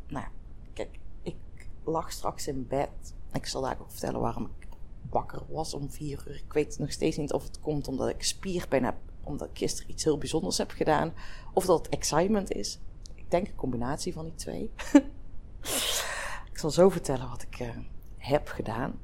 nou 0.09 0.27
kijk, 0.73 0.99
ik 1.23 1.37
lag 1.85 2.13
straks 2.13 2.47
in 2.47 2.67
bed. 2.69 3.15
Ik 3.33 3.47
zal 3.47 3.63
daar 3.63 3.77
ook 3.81 3.91
vertellen 3.91 4.21
waarom 4.21 4.45
ik 4.45 4.69
wakker 5.11 5.43
was 5.49 5.75
om 5.75 5.91
vier 5.91 6.25
uur. 6.29 6.37
Ik 6.37 6.53
weet 6.53 6.79
nog 6.79 6.93
steeds 6.93 7.17
niet 7.17 7.33
of 7.33 7.43
het 7.43 7.61
komt 7.61 7.89
omdat 7.89 8.09
ik 8.09 8.23
spierpijn 8.23 8.85
heb, 8.85 8.97
omdat 9.23 9.49
ik 9.49 9.59
gisteren 9.59 9.91
iets 9.91 10.05
heel 10.05 10.19
bijzonders 10.19 10.59
heb 10.59 10.71
gedaan, 10.71 11.13
of 11.53 11.65
dat 11.65 11.79
het 11.79 11.89
excitement 11.95 12.51
is. 12.53 12.79
Ik 13.15 13.31
denk 13.31 13.47
een 13.47 13.55
combinatie 13.55 14.13
van 14.13 14.25
die 14.25 14.35
twee. 14.35 14.71
ik 16.53 16.59
zal 16.59 16.71
zo 16.71 16.89
vertellen 16.89 17.29
wat 17.29 17.43
ik 17.43 17.59
eh, 17.59 17.77
heb 18.17 18.49
gedaan. 18.49 18.99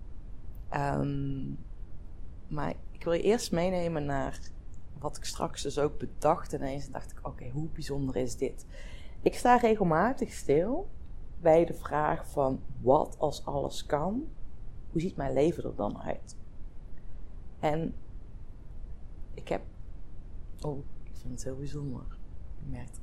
Ehm, 0.68 1.52
maar 2.49 2.75
ik 2.91 3.05
wil 3.05 3.13
je 3.13 3.23
eerst 3.23 3.53
meenemen 3.53 4.05
naar 4.05 4.39
wat 4.99 5.17
ik 5.17 5.25
straks 5.25 5.63
dus 5.63 5.79
ook 5.79 5.99
bedacht. 5.99 6.53
En 6.53 6.61
ineens 6.61 6.91
dacht 6.91 7.11
ik, 7.11 7.27
oké, 7.27 7.49
hoe 7.49 7.69
bijzonder 7.69 8.17
is 8.17 8.37
dit? 8.37 8.67
Ik 9.21 9.35
sta 9.35 9.57
regelmatig 9.57 10.33
stil 10.33 10.89
bij 11.41 11.65
de 11.65 11.75
vraag 11.75 12.31
van, 12.31 12.61
wat 12.81 13.19
als 13.19 13.45
alles 13.45 13.87
kan? 13.87 14.29
Hoe 14.91 15.01
ziet 15.01 15.17
mijn 15.17 15.33
leven 15.33 15.65
er 15.65 15.75
dan 15.75 16.01
uit? 16.01 16.37
En 17.59 17.95
ik 19.35 19.49
heb, 19.49 19.63
oh, 20.61 20.79
ik 21.03 21.17
vind 21.17 21.35
het 21.35 21.45
heel 21.45 21.57
bijzonder. 21.57 22.03
Ik 22.61 22.71
merk 22.71 22.87
het. 22.87 23.01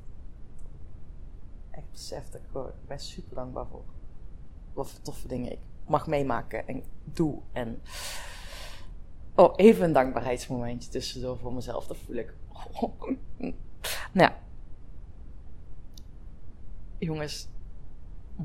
Echt 1.70 1.90
besef 1.90 2.28
dat 2.28 2.40
ik 2.40 2.86
ben 2.86 2.98
super 2.98 3.34
dankbaar 3.34 3.66
voor. 3.66 3.84
Wat 4.72 4.90
voor 4.90 5.00
toffe 5.00 5.28
dingen 5.28 5.52
ik 5.52 5.58
mag 5.86 6.06
meemaken 6.06 6.68
en 6.68 6.82
doe. 7.04 7.38
En 7.52 7.82
Oh, 9.34 9.52
even 9.56 9.84
een 9.84 9.92
dankbaarheidsmomentje 9.92 10.90
tussendoor 10.90 11.38
voor 11.38 11.52
mezelf. 11.52 11.86
Dat 11.86 11.96
voel 11.96 12.16
ik. 12.16 12.34
nou. 14.12 14.30
Jongens, 16.98 17.48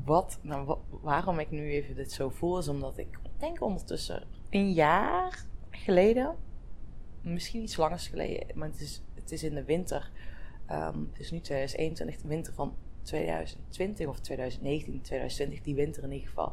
wat, 0.04 0.38
nou, 0.42 0.66
wa- 0.66 0.78
waarom 1.00 1.38
ik 1.38 1.50
nu 1.50 1.70
even 1.70 1.94
dit 1.94 2.12
zo 2.12 2.28
voel, 2.28 2.58
is 2.58 2.68
omdat 2.68 2.98
ik 2.98 3.18
denk 3.36 3.62
ondertussen 3.62 4.22
een 4.50 4.72
jaar 4.72 5.44
geleden, 5.70 6.36
misschien 7.20 7.62
iets 7.62 7.76
langers 7.76 8.08
geleden, 8.08 8.46
maar 8.58 8.68
het 8.68 8.80
is, 8.80 9.02
het 9.14 9.32
is 9.32 9.42
in 9.42 9.54
de 9.54 9.64
winter, 9.64 10.10
ehm, 10.66 10.98
het 11.10 11.20
is 11.20 11.30
nu 11.30 11.40
2021, 11.40 12.20
de 12.22 12.28
winter 12.28 12.52
van 12.52 12.74
2020 13.02 14.06
of 14.06 14.18
2019, 14.20 15.00
2020, 15.00 15.60
die 15.64 15.74
winter 15.74 16.02
in 16.02 16.12
ieder 16.12 16.28
geval 16.28 16.52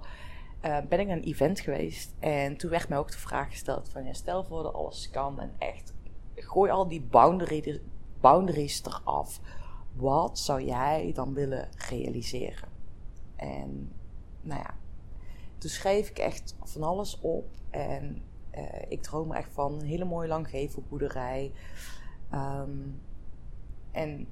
eh, 0.59 0.77
ben 0.89 0.99
ik 0.99 1.07
naar 1.07 1.17
een 1.17 1.23
event 1.23 1.59
geweest. 1.59 2.13
En 2.19 2.57
toen 2.57 2.69
werd 2.69 2.89
mij 2.89 2.97
ook 2.97 3.11
de 3.11 3.17
vraag 3.17 3.49
gesteld 3.49 3.89
van... 3.89 4.05
Ja, 4.05 4.13
stel 4.13 4.43
voor 4.43 4.63
dat 4.63 4.73
alles 4.73 5.09
kan 5.09 5.39
en 5.39 5.51
echt... 5.57 5.93
Gooi 6.35 6.71
al 6.71 6.87
die 6.87 7.01
boundary, 7.01 7.81
boundaries 8.21 8.83
eraf. 8.85 9.39
Wat 9.93 10.39
zou 10.39 10.63
jij 10.63 11.11
dan 11.13 11.33
willen 11.33 11.69
realiseren? 11.89 12.69
En 13.35 13.91
nou 14.41 14.59
ja... 14.59 14.75
Toen 15.57 15.69
schreef 15.69 16.09
ik 16.09 16.17
echt 16.17 16.55
van 16.63 16.83
alles 16.83 17.19
op. 17.21 17.45
En 17.69 18.23
eh, 18.49 18.63
ik 18.91 19.01
droom 19.01 19.31
echt 19.31 19.53
van 19.53 19.73
een 19.73 19.85
hele 19.85 20.05
mooie 20.05 20.27
langgevelboerderij. 20.27 21.51
Ehm, 22.29 22.71
en 23.91 24.27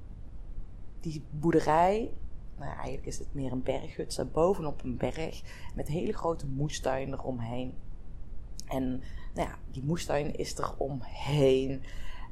die 1.00 1.22
boerderij 1.30 2.10
nou 2.58 2.72
eigenlijk 2.72 3.06
is 3.06 3.18
het 3.18 3.34
meer 3.34 3.52
een 3.52 3.62
berghut. 3.62 4.26
bovenop 4.32 4.82
een 4.82 4.96
berg 4.96 5.42
met 5.74 5.88
hele 5.88 6.12
grote 6.12 6.46
moestuin 6.46 7.12
eromheen. 7.12 7.74
En 8.66 9.02
nou 9.34 9.48
ja, 9.48 9.58
die 9.70 9.84
moestuin 9.84 10.34
is 10.36 10.58
er 10.58 10.74
omheen. 10.76 11.82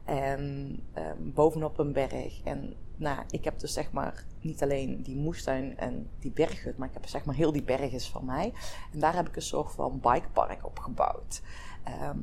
En 0.05 0.79
ehm, 0.93 1.31
bovenop 1.33 1.79
een 1.79 1.93
berg. 1.93 2.43
En 2.43 2.75
nou, 2.97 3.23
ik 3.31 3.45
heb 3.45 3.59
dus 3.59 3.73
zeg 3.73 3.93
maar 3.93 4.25
niet 4.41 4.63
alleen 4.63 5.03
die 5.03 5.17
moestuin 5.17 5.79
en 5.79 6.09
die 6.19 6.31
berghut, 6.31 6.77
maar 6.77 6.89
ik 6.89 6.95
heb 6.95 7.07
zeg 7.07 7.25
maar 7.25 7.35
heel 7.35 7.53
die 7.53 7.63
berg 7.63 7.93
is 7.93 8.11
van 8.11 8.25
mij. 8.25 8.53
En 8.93 9.01
daar 9.01 9.15
heb 9.15 9.29
ik 9.29 9.37
een 9.37 9.43
soort 9.43 9.73
van 9.73 10.01
bikepark 10.01 10.67
op 10.67 10.79
gebouwd. 10.79 11.43
Ehm, 11.85 12.19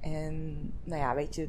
en 0.00 0.56
nou 0.84 1.00
ja, 1.00 1.14
weet 1.14 1.34
je, 1.34 1.48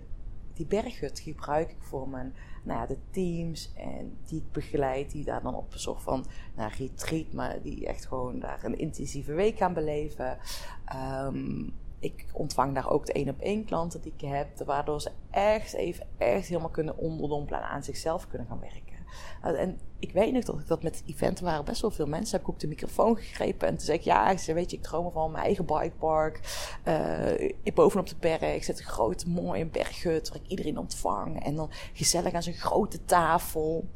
die 0.53 0.65
berghut 0.65 1.19
gebruik 1.19 1.69
ik 1.69 1.81
voor 1.81 2.09
mijn 2.09 2.33
ja, 2.63 2.85
de 2.85 2.97
teams 3.11 3.73
en 3.75 4.17
die 4.25 4.39
ik 4.39 4.51
begeleid, 4.51 5.11
die 5.11 5.23
daar 5.23 5.41
dan 5.41 5.55
op 5.55 5.73
een 5.73 5.79
soort 5.79 6.01
van 6.01 6.25
nou, 6.55 6.71
retreat, 6.77 7.33
maar 7.33 7.61
die 7.61 7.87
echt 7.87 8.05
gewoon 8.05 8.39
daar 8.39 8.63
een 8.63 8.77
intensieve 8.77 9.33
week 9.33 9.57
gaan 9.57 9.73
beleven. 9.73 10.37
Ehm, 10.85 11.69
ik 11.99 12.25
ontvang 12.33 12.75
daar 12.75 12.89
ook 12.89 13.05
de 13.05 13.13
één 13.13 13.29
op 13.29 13.39
één 13.39 13.65
klanten 13.65 14.01
die 14.01 14.13
ik 14.17 14.27
heb, 14.27 14.63
waardoor 14.65 15.01
ze 15.01 15.11
echt 15.29 15.73
even 15.73 16.07
echt 16.17 16.47
helemaal 16.47 16.69
kunnen 16.69 16.97
onderdompelen 16.97 17.61
en 17.61 17.67
aan 17.67 17.83
zichzelf 17.83 18.27
kunnen 18.27 18.47
gaan 18.47 18.59
werken. 18.59 18.98
Uh, 19.45 19.61
En 19.61 19.79
ik 19.99 20.11
weet 20.11 20.33
nog 20.33 20.43
dat 20.43 20.59
ik 20.59 20.67
dat 20.67 20.83
met 20.83 20.95
het 20.99 21.09
event 21.09 21.39
waren 21.39 21.65
best 21.65 21.81
wel 21.81 21.91
veel 21.91 22.07
mensen. 22.07 22.31
Heb 22.31 22.41
ik 22.47 22.53
ook 22.53 22.59
de 22.59 22.67
microfoon 22.67 23.15
gegrepen 23.15 23.67
en 23.67 23.75
toen 23.75 23.85
zei 23.85 23.97
ik: 23.97 24.03
Ja, 24.03 24.29
ik 24.29 24.39
weet 24.39 24.71
je, 24.71 24.77
ik 24.77 24.83
droom 24.83 25.11
van 25.11 25.31
mijn 25.31 25.43
eigen 25.43 25.65
bikepark. 25.65 26.39
Uh, 26.87 27.39
ik 27.41 27.73
bovenop 27.73 28.07
de 28.07 28.15
berg. 28.19 28.41
Ik 28.41 28.63
zet 28.63 28.79
een 28.79 28.85
grote, 28.85 29.29
mooie 29.29 29.65
berghut 29.65 30.29
waar 30.29 30.39
ik 30.43 30.47
iedereen 30.47 30.77
ontvang. 30.77 31.43
En 31.43 31.55
dan 31.55 31.69
gezellig 31.93 32.33
aan 32.33 32.43
zo'n 32.43 32.53
grote 32.53 33.05
tafel. 33.05 33.87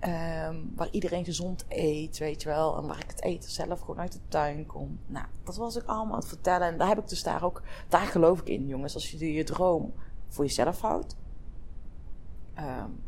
Um, 0.00 0.72
waar 0.76 0.88
iedereen 0.90 1.24
gezond 1.24 1.64
eet, 1.68 2.18
weet 2.18 2.42
je 2.42 2.48
wel. 2.48 2.76
En 2.76 2.86
waar 2.86 2.98
ik 2.98 3.10
het 3.10 3.22
eten 3.22 3.50
zelf 3.50 3.80
gewoon 3.80 4.00
uit 4.00 4.12
de 4.12 4.18
tuin 4.28 4.66
kom. 4.66 4.98
Nou, 5.06 5.26
dat 5.44 5.56
was 5.56 5.76
ik 5.76 5.86
allemaal 5.86 6.12
aan 6.12 6.18
het 6.18 6.28
vertellen. 6.28 6.68
En 6.68 6.78
daar 6.78 6.88
heb 6.88 6.98
ik 6.98 7.08
dus 7.08 7.22
daar 7.22 7.44
ook, 7.44 7.62
daar 7.88 8.06
geloof 8.06 8.40
ik 8.40 8.48
in, 8.48 8.66
jongens. 8.66 8.94
Als 8.94 9.10
je 9.10 9.32
je 9.32 9.44
droom 9.44 9.94
voor 10.28 10.44
jezelf 10.44 10.80
houdt. 10.80 11.16
Um, 12.58 13.02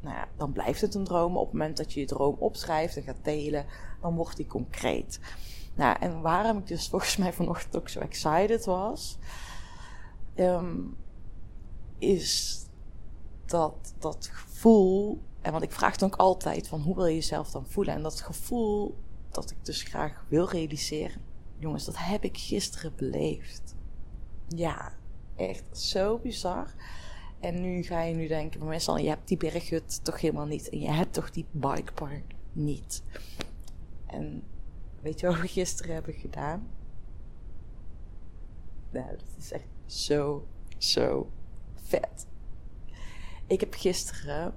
nou 0.00 0.16
ja, 0.16 0.28
dan 0.36 0.52
blijft 0.52 0.80
het 0.80 0.94
een 0.94 1.04
droom. 1.04 1.36
Op 1.36 1.44
het 1.44 1.52
moment 1.52 1.76
dat 1.76 1.92
je 1.92 2.00
je 2.00 2.06
droom 2.06 2.36
opschrijft 2.38 2.96
en 2.96 3.02
gaat 3.02 3.24
delen, 3.24 3.66
dan 4.00 4.14
wordt 4.14 4.36
die 4.36 4.46
concreet. 4.46 5.20
Nou, 5.74 5.96
en 6.00 6.20
waarom 6.20 6.58
ik 6.58 6.66
dus 6.66 6.88
volgens 6.90 7.16
mij 7.16 7.32
vanochtend 7.32 7.76
ook 7.76 7.88
zo 7.88 8.00
excited 8.00 8.64
was, 8.64 9.18
um, 10.36 10.96
is 11.98 12.58
dat 13.46 13.94
dat 13.98 14.28
gevoel. 14.32 15.22
En 15.40 15.52
want 15.52 15.64
ik 15.64 15.72
vraag 15.72 15.96
dan 15.96 16.12
ook 16.12 16.18
altijd 16.18 16.68
van 16.68 16.80
hoe 16.80 16.94
wil 16.94 17.06
je 17.06 17.14
jezelf 17.14 17.50
dan 17.50 17.66
voelen? 17.66 17.94
En 17.94 18.02
dat 18.02 18.20
gevoel 18.20 18.98
dat 19.30 19.50
ik 19.50 19.56
dus 19.62 19.82
graag 19.82 20.24
wil 20.28 20.48
realiseren. 20.48 21.22
Jongens, 21.58 21.84
dat 21.84 21.98
heb 21.98 22.24
ik 22.24 22.38
gisteren 22.38 22.92
beleefd. 22.96 23.74
Ja, 24.48 24.92
echt 25.36 25.64
zo 25.78 26.18
bizar. 26.18 26.74
En 27.40 27.60
nu 27.60 27.82
ga 27.82 28.02
je 28.02 28.14
nu 28.14 28.26
denken, 28.26 28.66
meestal, 28.66 28.96
je 28.96 29.08
hebt 29.08 29.28
die 29.28 29.36
berghut 29.36 30.04
toch 30.04 30.20
helemaal 30.20 30.46
niet. 30.46 30.68
En 30.68 30.80
je 30.80 30.90
hebt 30.90 31.12
toch 31.12 31.30
die 31.30 31.46
bikepark 31.50 32.34
niet. 32.52 33.02
En 34.06 34.42
weet 35.00 35.20
je 35.20 35.26
wat 35.26 35.40
we 35.40 35.48
gisteren 35.48 35.94
hebben 35.94 36.14
gedaan? 36.14 36.68
Nou, 38.90 39.10
dat 39.10 39.34
is 39.38 39.52
echt 39.52 39.68
zo, 39.86 40.46
zo 40.78 41.30
vet. 41.74 42.26
Ik 43.46 43.60
heb 43.60 43.74
gisteren 43.74 44.54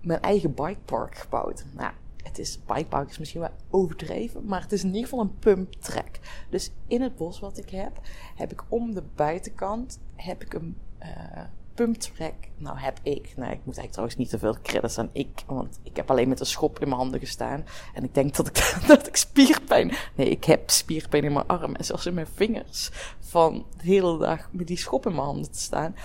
mijn 0.00 0.20
eigen 0.20 0.54
bikepark 0.54 1.16
gebouwd. 1.16 1.64
Nou, 1.74 1.92
het 2.22 2.38
is, 2.38 2.64
bikepark 2.64 3.10
is 3.10 3.18
misschien 3.18 3.40
wel 3.40 3.54
overdreven, 3.70 4.44
maar 4.44 4.62
het 4.62 4.72
is 4.72 4.82
in 4.82 4.88
ieder 4.88 5.02
geval 5.02 5.20
een 5.20 5.38
pump 5.38 5.72
track. 5.72 6.18
Dus 6.50 6.70
in 6.86 7.02
het 7.02 7.16
bos 7.16 7.40
wat 7.40 7.58
ik 7.58 7.70
heb, 7.70 8.00
heb 8.34 8.52
ik 8.52 8.64
om 8.68 8.94
de 8.94 9.02
buitenkant, 9.14 10.00
heb 10.14 10.42
ik 10.42 10.54
een... 10.54 10.76
Uh, 11.02 11.44
pumptrack. 11.76 12.34
Nou 12.56 12.78
heb 12.78 12.98
ik. 13.02 13.32
Nou, 13.36 13.52
ik 13.52 13.64
moet 13.64 13.78
eigenlijk 13.78 13.90
trouwens 13.90 14.16
niet 14.16 14.28
te 14.28 14.38
veel 14.38 14.56
credits 14.62 14.98
aan 14.98 15.10
ik. 15.12 15.42
Want 15.46 15.78
ik 15.82 15.96
heb 15.96 16.10
alleen 16.10 16.28
met 16.28 16.40
een 16.40 16.46
schop 16.46 16.80
in 16.80 16.88
mijn 16.88 17.00
handen 17.00 17.20
gestaan. 17.20 17.64
En 17.94 18.04
ik 18.04 18.14
denk 18.14 18.36
dat 18.36 18.46
ik, 18.46 18.76
dat 18.86 19.06
ik 19.06 19.16
spierpijn. 19.16 19.92
Nee, 20.14 20.28
ik 20.28 20.44
heb 20.44 20.70
spierpijn 20.70 21.24
in 21.24 21.32
mijn 21.32 21.46
arm 21.46 21.74
en 21.74 21.84
zelfs 21.84 22.06
in 22.06 22.14
mijn 22.14 22.26
vingers. 22.34 22.90
Van 23.20 23.64
de 23.76 23.84
hele 23.84 24.18
dag 24.18 24.48
met 24.52 24.66
die 24.66 24.78
schop 24.78 25.06
in 25.06 25.12
mijn 25.12 25.26
handen 25.26 25.52
te 25.52 25.60
staan. 25.60 25.96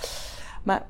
Maar 0.63 0.85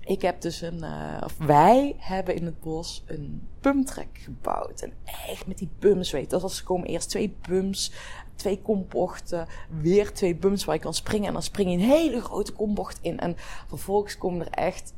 ik 0.00 0.22
heb 0.22 0.40
dus 0.40 0.60
een. 0.60 0.84
Uh, 0.84 1.20
of 1.24 1.36
wij 1.38 1.94
hebben 1.98 2.34
in 2.34 2.44
het 2.44 2.60
bos 2.60 3.02
een 3.06 3.48
pumptrack 3.60 4.08
gebouwd. 4.12 4.80
En 4.80 4.92
echt 5.28 5.46
met 5.46 5.58
die 5.58 5.70
bums, 5.78 6.10
weet 6.10 6.22
je. 6.22 6.28
Dat 6.28 6.42
was 6.42 6.58
er 6.58 6.64
komen 6.64 6.88
eerst 6.88 7.08
twee 7.08 7.36
bums 7.48 7.92
twee 8.40 8.62
kombochten, 8.62 9.46
weer 9.80 10.12
twee 10.12 10.36
bumps 10.36 10.64
waar 10.64 10.74
je 10.74 10.80
kan 10.80 10.94
springen. 10.94 11.26
En 11.26 11.32
dan 11.32 11.42
spring 11.42 11.70
je 11.70 11.76
een 11.76 11.82
hele 11.82 12.20
grote 12.20 12.52
kombocht 12.52 12.98
in. 13.02 13.18
En 13.18 13.34
vervolgens 13.68 14.18
komen 14.18 14.46
er 14.46 14.52
echt 14.52 14.94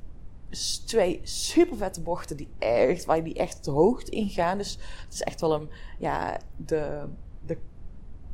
twee 0.87 1.20
super 1.22 1.76
vette 1.76 2.00
bochten 2.00 2.37
die 2.37 2.49
echt, 2.58 3.04
waar 3.04 3.25
die 3.25 3.34
echt 3.34 3.64
de 3.64 3.70
hoogte 3.70 4.11
ingaan. 4.11 4.58
Dus 4.58 4.78
het 5.04 5.12
is 5.12 5.22
echt 5.22 5.40
wel 5.40 5.54
een, 5.54 5.68
ja, 5.99 6.38
de, 6.56 7.08
de, 7.46 7.58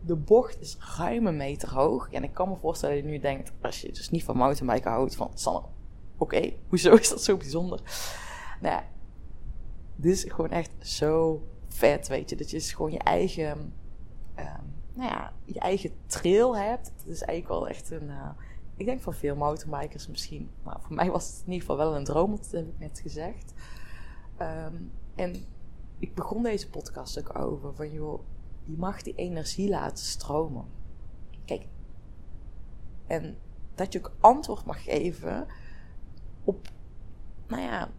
de 0.06 0.16
bocht 0.16 0.60
is 0.60 0.76
ruim 0.98 1.26
een 1.26 1.36
meter 1.36 1.74
hoog. 1.74 2.10
En 2.10 2.24
ik 2.24 2.34
kan 2.34 2.48
me 2.48 2.56
voorstellen 2.56 2.94
dat 2.94 3.04
je 3.04 3.10
nu 3.10 3.18
denkt, 3.18 3.52
als 3.60 3.80
je 3.80 3.92
dus 3.92 4.10
niet 4.10 4.24
van 4.24 4.36
mountainbiken 4.36 4.90
houdt, 4.90 5.16
van 5.16 5.30
Sanne, 5.34 5.62
oké, 6.18 6.52
hoezo 6.68 6.94
is 6.94 7.08
dat 7.08 7.22
zo 7.22 7.36
bijzonder? 7.36 7.80
Nou 8.60 8.82
dit 10.00 10.12
is 10.12 10.24
gewoon 10.32 10.50
echt 10.50 10.70
zo 10.80 11.42
vet, 11.68 12.08
weet 12.08 12.30
je. 12.30 12.36
Dat 12.36 12.50
je 12.50 12.56
dus 12.56 12.72
gewoon 12.72 12.92
je 12.92 12.98
eigen, 12.98 13.72
ehm, 14.34 14.64
nou 14.99 15.11
ja, 15.11 15.33
je 15.45 15.59
eigen 15.59 15.93
trail 16.07 16.57
hebt. 16.57 16.93
Het 16.97 17.07
is 17.07 17.23
eigenlijk 17.23 17.61
wel 17.61 17.69
echt 17.69 17.90
een, 17.90 18.11
eh, 18.11 18.31
ik 18.76 18.87
denk 18.87 19.00
van 19.00 19.14
veel 19.14 19.37
mountainbikers 19.37 20.09
misschien. 20.09 20.50
Maar 20.62 20.81
voor 20.81 20.95
mij 20.95 21.11
was 21.11 21.26
het 21.26 21.37
in 21.47 21.52
ieder 21.52 21.61
geval 21.61 21.76
wel 21.76 21.97
een 21.97 22.05
droom, 22.05 22.31
dat 22.37 22.50
heb 22.50 22.69
ik 22.69 22.78
net 22.78 23.00
gezegd. 23.00 23.52
Ehm, 24.37 24.75
en 25.14 25.45
ik 25.99 26.14
begon 26.14 26.43
deze 26.43 26.71
podcast 26.71 27.19
ook 27.19 27.38
over 27.38 27.75
van, 27.75 27.93
joh, 27.93 28.21
je 28.64 28.76
mag 28.76 29.02
die 29.02 29.14
energie 29.14 29.69
laten 29.69 30.05
stromen. 30.05 30.64
Kijk, 31.45 31.67
en 33.07 33.38
dat 33.75 33.93
je 33.93 33.99
ook 33.99 34.12
antwoord 34.21 34.64
mag 34.64 34.83
geven 34.83 35.47
op, 36.45 36.69
nou 37.47 37.62
ja, 37.62 37.90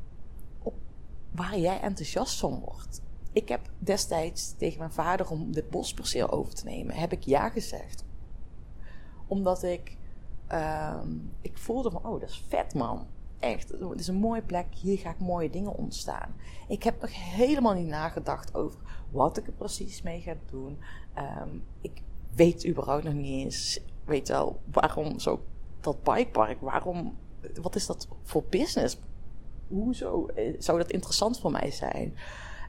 op 0.60 0.75
waar 1.32 1.58
jij 1.58 1.82
enthousiast 1.82 2.39
van 2.39 2.60
wordt. 2.60 3.01
Ik 3.31 3.50
heb 3.50 3.69
destijds 3.77 4.53
tegen 4.57 4.79
mijn 4.79 4.91
vader 4.91 5.29
om 5.29 5.51
dit 5.51 5.69
bosperceel 5.69 6.29
over 6.29 6.55
te 6.55 6.65
nemen, 6.65 6.95
heb 6.95 7.12
ik 7.12 7.24
ja 7.24 7.50
gezegd. 7.50 8.03
Omdat 9.27 9.63
ik, 9.63 9.98
ehm, 10.48 11.07
ik 11.41 11.57
voelde 11.57 11.91
van, 11.91 12.05
oh, 12.05 12.19
dat 12.19 12.29
is 12.29 12.45
vet 12.48 12.74
man. 12.74 13.07
Echt, 13.39 13.69
het 13.69 14.00
is 14.00 14.07
een 14.07 14.15
mooie 14.15 14.41
plek, 14.41 14.65
hier 14.74 14.98
ga 14.98 15.09
ik 15.09 15.19
mooie 15.19 15.50
dingen 15.50 15.74
ontstaan. 15.74 16.36
Ik 16.67 16.83
heb 16.83 17.01
nog 17.01 17.12
helemaal 17.13 17.74
niet 17.74 17.88
nagedacht 17.88 18.55
over 18.55 18.79
wat 19.12 19.38
ik 19.38 19.48
er 19.48 19.53
precies 19.53 20.01
mee 20.01 20.21
ga 20.21 20.36
doen. 20.50 20.77
Ehm, 21.13 21.50
ik 21.81 22.01
weet 22.36 22.67
überhaupt 22.67 23.03
nog 23.03 23.13
niet 23.13 23.43
eens, 23.43 23.79
weet 24.05 24.27
wel, 24.27 24.59
waarom 24.71 25.19
zo 25.19 25.41
dat 25.81 26.03
bikepark, 26.03 26.62
waarom, 26.62 27.17
wat 27.62 27.75
is 27.75 27.86
dat 27.86 28.07
voor 28.24 28.43
business? 28.50 29.00
Hoezo 29.67 30.25
eh, 30.27 30.55
zou 30.59 30.77
dat 30.77 30.91
interessant 30.91 31.39
voor 31.39 31.51
mij 31.51 31.71
zijn? 31.71 32.13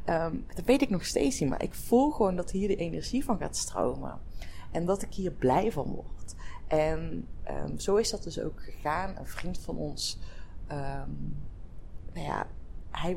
Ehm, 0.04 0.36
dat 0.54 0.64
weet 0.64 0.82
ik 0.82 0.90
nog 0.90 1.04
steeds 1.04 1.40
niet, 1.40 1.48
maar 1.48 1.62
ik 1.62 1.74
voel 1.74 2.10
gewoon 2.10 2.36
dat 2.36 2.50
hier 2.50 2.68
de 2.68 2.76
energie 2.76 3.24
van 3.24 3.38
gaat 3.38 3.56
stromen. 3.56 4.20
En 4.70 4.86
dat 4.86 5.02
ik 5.02 5.14
hier 5.14 5.32
blij 5.32 5.72
van 5.72 5.86
word. 5.86 6.34
En 6.66 7.26
ehm, 7.42 7.78
zo 7.78 7.96
is 7.96 8.10
dat 8.10 8.22
dus 8.22 8.40
ook 8.40 8.62
gegaan. 8.62 9.16
Een 9.16 9.26
vriend 9.26 9.58
van 9.58 9.76
ons, 9.76 10.18
ehm, 10.66 11.10
nou 12.12 12.26
ja, 12.26 12.46
hij, 12.90 13.16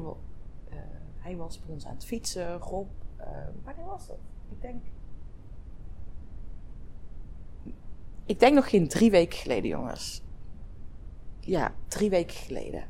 eh, 0.69 0.75
hij 1.17 1.35
was 1.35 1.59
bij 1.59 1.73
ons 1.73 1.85
aan 1.85 1.93
het 1.93 2.05
fietsen. 2.05 2.57
Rob, 2.57 2.87
wanneer 3.63 3.85
was 3.85 4.07
dat? 4.07 4.17
Ik 4.49 4.61
denk. 4.61 4.83
Ik 8.25 8.39
denk 8.39 8.55
nog 8.55 8.69
geen 8.69 8.87
drie 8.87 9.11
weken 9.11 9.37
geleden, 9.37 9.69
jongens. 9.69 10.23
Ja, 11.45 11.73
drie 11.87 12.09
weken 12.09 12.35
geleden. 12.35 12.83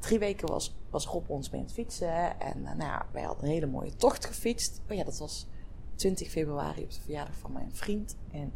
Drie 0.00 0.18
weken 0.18 0.48
was, 0.48 0.76
was 0.90 1.06
Rob 1.06 1.30
ons 1.30 1.50
mee 1.50 1.60
aan 1.60 1.66
het 1.66 1.74
fietsen. 1.74 2.40
En 2.40 2.66
eh, 2.66 2.74
nou 2.74 2.90
ja, 2.90 3.06
wij 3.12 3.22
hadden 3.22 3.44
een 3.44 3.50
hele 3.50 3.66
mooie 3.66 3.96
tocht 3.96 4.26
gefietst. 4.26 4.80
Oh 4.90 4.96
ja, 4.96 5.04
dat 5.04 5.18
was 5.18 5.46
20 5.94 6.30
februari 6.30 6.82
op 6.82 6.90
de 6.90 7.00
verjaardag 7.00 7.36
van 7.36 7.52
mijn 7.52 7.74
vriend. 7.74 8.16
En 8.30 8.52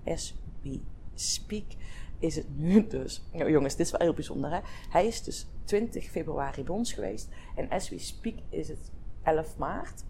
we 0.62 0.80
speak 1.14 1.64
is 2.18 2.36
het 2.36 2.56
nu 2.56 2.86
dus... 2.86 3.22
Nou, 3.32 3.50
jongens, 3.50 3.76
dit 3.76 3.86
is 3.86 3.92
wel 3.92 4.00
heel 4.00 4.14
bijzonder, 4.14 4.50
hè? 4.50 4.60
Hij 4.90 5.06
is 5.06 5.22
dus 5.22 5.46
20 5.64 6.10
februari 6.10 6.64
bij 6.64 6.74
ons 6.74 6.92
geweest. 6.92 7.28
En 7.56 7.68
as 7.68 7.88
we 7.88 7.98
speak 7.98 8.34
is 8.48 8.68
het 8.68 8.90
11 9.22 9.56
maart. 9.56 10.04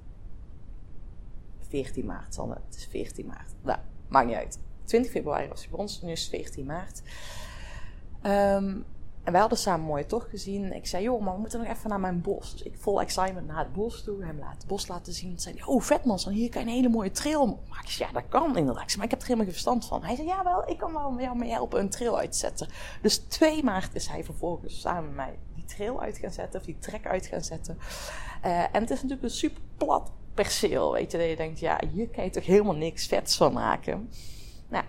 14 1.69 2.07
maart, 2.07 2.35
Sanne. 2.35 2.57
Het 2.67 2.77
is 2.77 2.87
14 2.87 3.27
maart. 3.27 3.55
Nou, 3.63 3.79
maakt 4.09 4.27
niet 4.27 4.37
uit. 4.37 4.59
20 4.85 5.11
februari 5.11 5.49
was 5.49 5.61
hij 5.61 5.71
bij 5.71 5.79
ons, 5.79 6.03
nu 6.03 6.11
is 6.11 6.21
het 6.21 6.31
14 6.31 6.67
maart. 6.67 7.03
Ehm, 8.23 8.81
en 9.25 9.33
wij 9.33 9.41
hadden 9.41 9.59
samen 9.59 9.81
een 9.81 9.87
mooie 9.87 10.07
tocht 10.07 10.29
gezien. 10.29 10.73
Ik 10.73 10.87
zei, 10.87 11.03
joh, 11.03 11.23
maar 11.23 11.35
we 11.35 11.41
moeten 11.41 11.59
nog 11.61 11.69
even 11.69 11.89
naar 11.89 12.01
mijn 12.01 12.21
bos. 12.21 12.53
Dus 12.53 12.63
ik 12.63 12.75
vol 12.79 13.01
excitement 13.01 13.47
naar 13.47 13.59
het 13.59 13.73
bos 13.73 14.05
toe. 14.05 14.25
Hem 14.25 14.39
laat 14.39 14.57
het 14.57 14.67
bos 14.67 14.89
laten 14.89 15.13
zien. 15.13 15.29
Toen 15.31 15.39
zei 15.39 15.55
hij, 15.55 15.67
oh 15.67 15.83
vet 15.83 16.05
man, 16.05 16.19
San, 16.19 16.33
hier 16.33 16.49
kan 16.49 16.61
je 16.61 16.67
een 16.67 16.75
hele 16.75 16.89
mooie 16.89 17.11
trail 17.11 17.61
maken. 17.69 17.91
Ja, 17.99 18.13
dat 18.13 18.25
kan 18.29 18.57
inderdaad. 18.57 18.97
Maar 18.97 19.05
ik 19.05 19.11
heb 19.11 19.21
er 19.21 19.27
helemaal 19.27 19.45
geen 19.45 19.55
verstand 19.55 19.87
van. 19.87 20.05
Hij 20.05 20.17
zei, 20.17 20.27
ja 20.27 20.45
wel, 20.45 20.69
ik 20.69 20.79
kan 20.79 20.93
wel 20.93 21.21
jou 21.21 21.37
mee 21.37 21.51
helpen 21.51 21.81
een 21.81 21.91
trail 21.91 22.19
uitzetten. 22.19 22.69
Dus 23.03 23.17
2 23.19 23.65
maart 23.65 23.95
is 23.95 24.07
hij 24.07 24.25
vervolgens 24.25 24.81
samen 24.81 25.05
met 25.05 25.15
mij 25.15 25.39
die 25.55 25.65
trail 25.65 26.01
uit 26.01 26.19
gaan 26.19 26.33
zetten. 26.33 26.61
Of 26.61 26.67
die 26.67 26.79
trek 26.79 27.07
uit 27.07 27.27
gaan 27.27 27.45
zetten. 27.45 27.79
Eh, 28.43 28.61
en 28.61 28.81
het 28.81 28.91
is 28.91 29.03
natuurlijk 29.03 29.23
een 29.23 29.31
super 29.31 29.63
plat 29.77 30.11
perceel. 30.35 30.93
Weet 30.93 31.13
je, 31.13 31.19
dat 31.19 31.29
je 31.29 31.37
denkt, 31.37 31.61
ja, 31.61 31.81
hier 31.93 32.09
kan 32.09 32.25
je 32.25 32.31
toch 32.31 32.47
helemaal 32.47 32.75
niks 32.75 33.07
vets 33.07 33.37
van 33.37 33.53
maken. 33.53 34.11
Nou, 34.69 34.85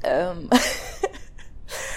ehm 0.00 0.46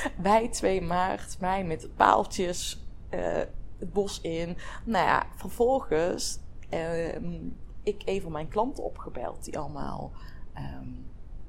wij 0.22 0.48
2 0.48 0.82
maart, 0.82 1.40
mij 1.40 1.64
met 1.64 1.90
paaltjes 1.96 2.86
eh, 3.10 3.42
het 3.78 3.94
bos 3.94 4.22
in. 4.22 4.58
Nou 4.84 5.06
ja, 5.06 5.26
vervolgens 5.36 6.40
ehm, 6.70 7.36
ik 7.84 8.02
een 8.06 8.22
van 8.22 8.32
mijn 8.32 8.48
klanten 8.48 8.84
opgebeld 8.84 9.44
die 9.44 9.58
allemaal, 9.60 10.12
ehm, 10.54 10.90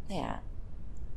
nou 0.06 0.20
ja, 0.20 0.42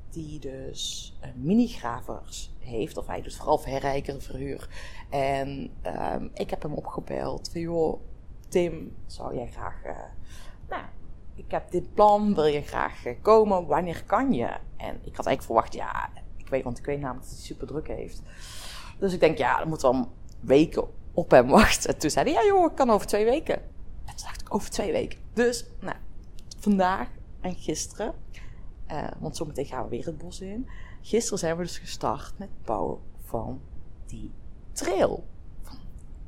die 0.10 0.40
dus 0.40 1.14
eh, 1.20 1.30
minigravers 1.36 2.54
heeft. 2.60 2.98
Of 2.98 3.08
hij 3.08 3.22
doet 3.22 3.36
vooral 3.36 3.58
verrijker, 3.58 4.22
verhuur. 4.22 4.70
En 5.10 5.72
ehm, 5.82 6.28
ik 6.34 6.50
heb 6.50 6.62
hem 6.62 6.74
opgebeld 6.74 7.50
van, 7.52 7.62
joh, 7.62 8.02
Tim, 8.48 8.96
zou 9.06 9.36
jij 9.36 9.48
graag... 9.48 9.84
eh, 9.84 9.96
nou, 10.70 10.84
ik 11.36 11.52
heb 11.52 11.72
dit 11.72 11.94
plan, 11.94 12.36
wil 12.36 12.46
je 12.46 12.62
graag 12.62 13.04
komen? 13.22 13.66
Wanneer 13.66 14.04
kan 14.04 14.34
je? 14.34 14.58
En 14.78 14.96
ik 15.04 15.16
had 15.16 15.26
eigenlijk 15.26 15.42
verwacht, 15.42 15.74
ja, 15.74 16.10
want 16.64 16.78
ik 16.78 16.86
weet 16.86 17.00
namelijk 17.00 17.26
dat 17.26 17.36
hij 17.36 17.46
super 17.46 17.68
druk 17.68 17.88
heeft. 17.88 18.22
Dus 19.00 19.14
ik 19.14 19.20
denk, 19.20 19.38
ja, 19.38 19.58
dan 19.58 19.68
moeten 19.68 19.90
we 19.90 19.96
al 19.96 20.12
weken 20.40 20.88
op 21.14 21.32
hem 21.32 21.48
wachten. 21.48 21.94
En 21.94 22.00
toen 22.00 22.10
zei 22.10 22.26
hij, 22.26 22.44
ja 22.44 22.48
joh, 22.48 22.72
ik 22.72 22.76
kan 22.76 22.90
over 22.90 23.08
twee 23.08 23.26
weken. 23.26 23.56
En 24.06 24.16
toen 24.16 24.26
dacht 24.26 24.42
ik, 24.42 24.54
over 24.54 24.70
twee 24.70 24.92
weken. 24.92 25.20
Dus, 25.34 25.66
nou, 25.80 25.96
vandaag 26.60 27.08
en 27.42 27.56
gisteren, 27.56 28.14
eh, 28.86 29.08
want 29.20 29.38
zometeen 29.38 29.66
gaan 29.66 29.84
we 29.84 29.90
weer 29.90 30.06
het 30.06 30.18
bos 30.18 30.42
in. 30.42 30.70
Gisteren 31.02 31.40
zijn 31.40 31.58
we 31.58 31.64
dus 31.64 31.78
gestart 31.78 32.34
met 32.38 32.50
bouwen 32.66 33.00
van 33.22 33.62
die 34.06 34.32
trail. 34.72 35.24
Van 35.62 35.78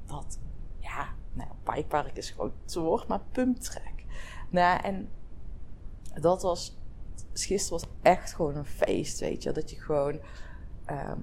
dat, 0.06 0.40
ja, 0.80 1.08
nou, 1.34 1.50
bikepark 1.64 2.18
is 2.18 2.30
gewoon 2.30 2.52
het 2.64 2.76
woord, 2.76 3.08
maar 3.08 3.22
pumptrack. 3.32 4.04
Nou, 4.50 4.82
en 4.84 5.10
dat 6.22 6.42
was, 6.42 6.78
gisteren 7.34 7.80
was 7.80 7.90
echt 8.02 8.34
gewoon 8.34 8.56
een 8.56 8.66
feest, 8.66 9.20
weet 9.20 9.44
je. 9.44 9.52
Dat 9.52 9.70
je 9.70 9.82
gewoon 9.82 10.20
ehm, 10.86 11.20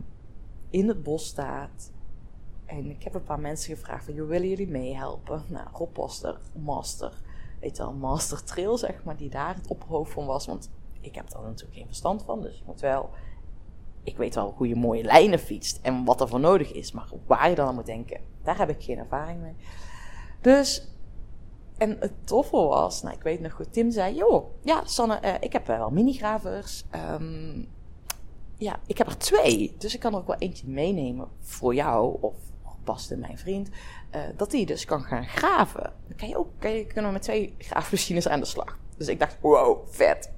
in 0.70 0.88
het 0.88 1.02
bos 1.02 1.26
staat. 1.26 1.92
En 2.66 2.90
ik 2.90 3.02
heb 3.02 3.14
een 3.14 3.24
paar 3.24 3.40
mensen 3.40 3.76
gevraagd 3.76 4.04
van, 4.04 4.26
willen 4.26 4.48
jullie 4.48 4.68
meehelpen? 4.68 5.44
Nou, 5.48 5.68
Rob 5.72 5.96
was 5.96 6.22
er, 6.22 6.40
master, 6.62 7.12
weet 7.60 7.76
je 7.76 7.84
master 7.84 8.44
trail, 8.44 8.78
zeg 8.78 9.04
maar, 9.04 9.16
die 9.16 9.30
daar 9.30 9.54
het 9.54 9.66
opperhoofd 9.66 10.12
van 10.12 10.26
was. 10.26 10.46
Want 10.46 10.70
ik 11.00 11.14
heb 11.14 11.30
daar 11.30 11.42
natuurlijk 11.42 11.78
geen 11.78 11.86
verstand 11.86 12.22
van, 12.22 12.40
dus 12.40 12.58
je 12.58 12.62
moet 12.66 12.80
wel... 12.80 13.10
Ik 14.02 14.16
weet 14.16 14.34
wel 14.34 14.54
hoe 14.56 14.68
je 14.68 14.76
mooie 14.76 15.04
lijnen 15.04 15.38
fietst 15.38 15.78
en 15.82 16.04
wat 16.04 16.20
er 16.20 16.28
voor 16.28 16.40
nodig 16.40 16.72
is. 16.72 16.92
Maar 16.92 17.08
waar 17.26 17.48
je 17.48 17.54
dan 17.54 17.68
aan 17.68 17.74
moet 17.74 17.86
denken, 17.86 18.20
daar 18.42 18.58
heb 18.58 18.68
ik 18.68 18.82
geen 18.82 18.98
ervaring 18.98 19.40
mee. 19.40 19.54
Dus 20.40 20.88
en 21.80 21.96
het 22.00 22.26
toffe 22.26 22.56
was, 22.56 23.02
nou 23.02 23.16
ik 23.16 23.22
weet 23.22 23.40
nog 23.40 23.52
goed, 23.52 23.72
Tim 23.72 23.90
zei, 23.90 24.14
joh, 24.14 24.50
ja 24.62 24.82
Sanne, 24.84 25.14
eh, 25.14 25.34
ik 25.40 25.52
heb 25.52 25.66
wel 25.66 25.90
minigravers. 25.90 26.84
Ehm 26.90 27.62
ja, 28.56 28.80
ik 28.86 28.98
heb 28.98 29.06
er 29.06 29.18
twee, 29.18 29.74
dus 29.78 29.94
ik 29.94 30.00
kan 30.00 30.12
er 30.12 30.18
ook 30.18 30.26
wel 30.26 30.38
eentje 30.38 30.68
meenemen 30.68 31.28
voor 31.40 31.74
jou 31.74 32.16
of 32.20 32.34
Bast 32.84 33.10
en 33.10 33.18
mijn 33.18 33.38
vriend. 33.38 33.68
eh, 34.10 34.20
dat 34.36 34.50
die 34.50 34.66
dus 34.66 34.84
kan 34.84 35.02
gaan 35.02 35.26
graven. 35.26 35.92
Dan 36.06 36.16
kan 36.16 36.28
je 36.28 36.38
ook, 36.38 36.48
kan 36.58 36.70
je, 36.70 36.86
kunnen 36.86 37.06
we 37.06 37.12
met 37.12 37.22
twee 37.22 37.54
graafmachines 37.58 38.28
aan 38.28 38.40
de 38.40 38.46
slag. 38.46 38.78
Dus 38.96 39.08
ik 39.08 39.18
dacht, 39.18 39.36
wow, 39.40 39.86
vet. 39.88 40.32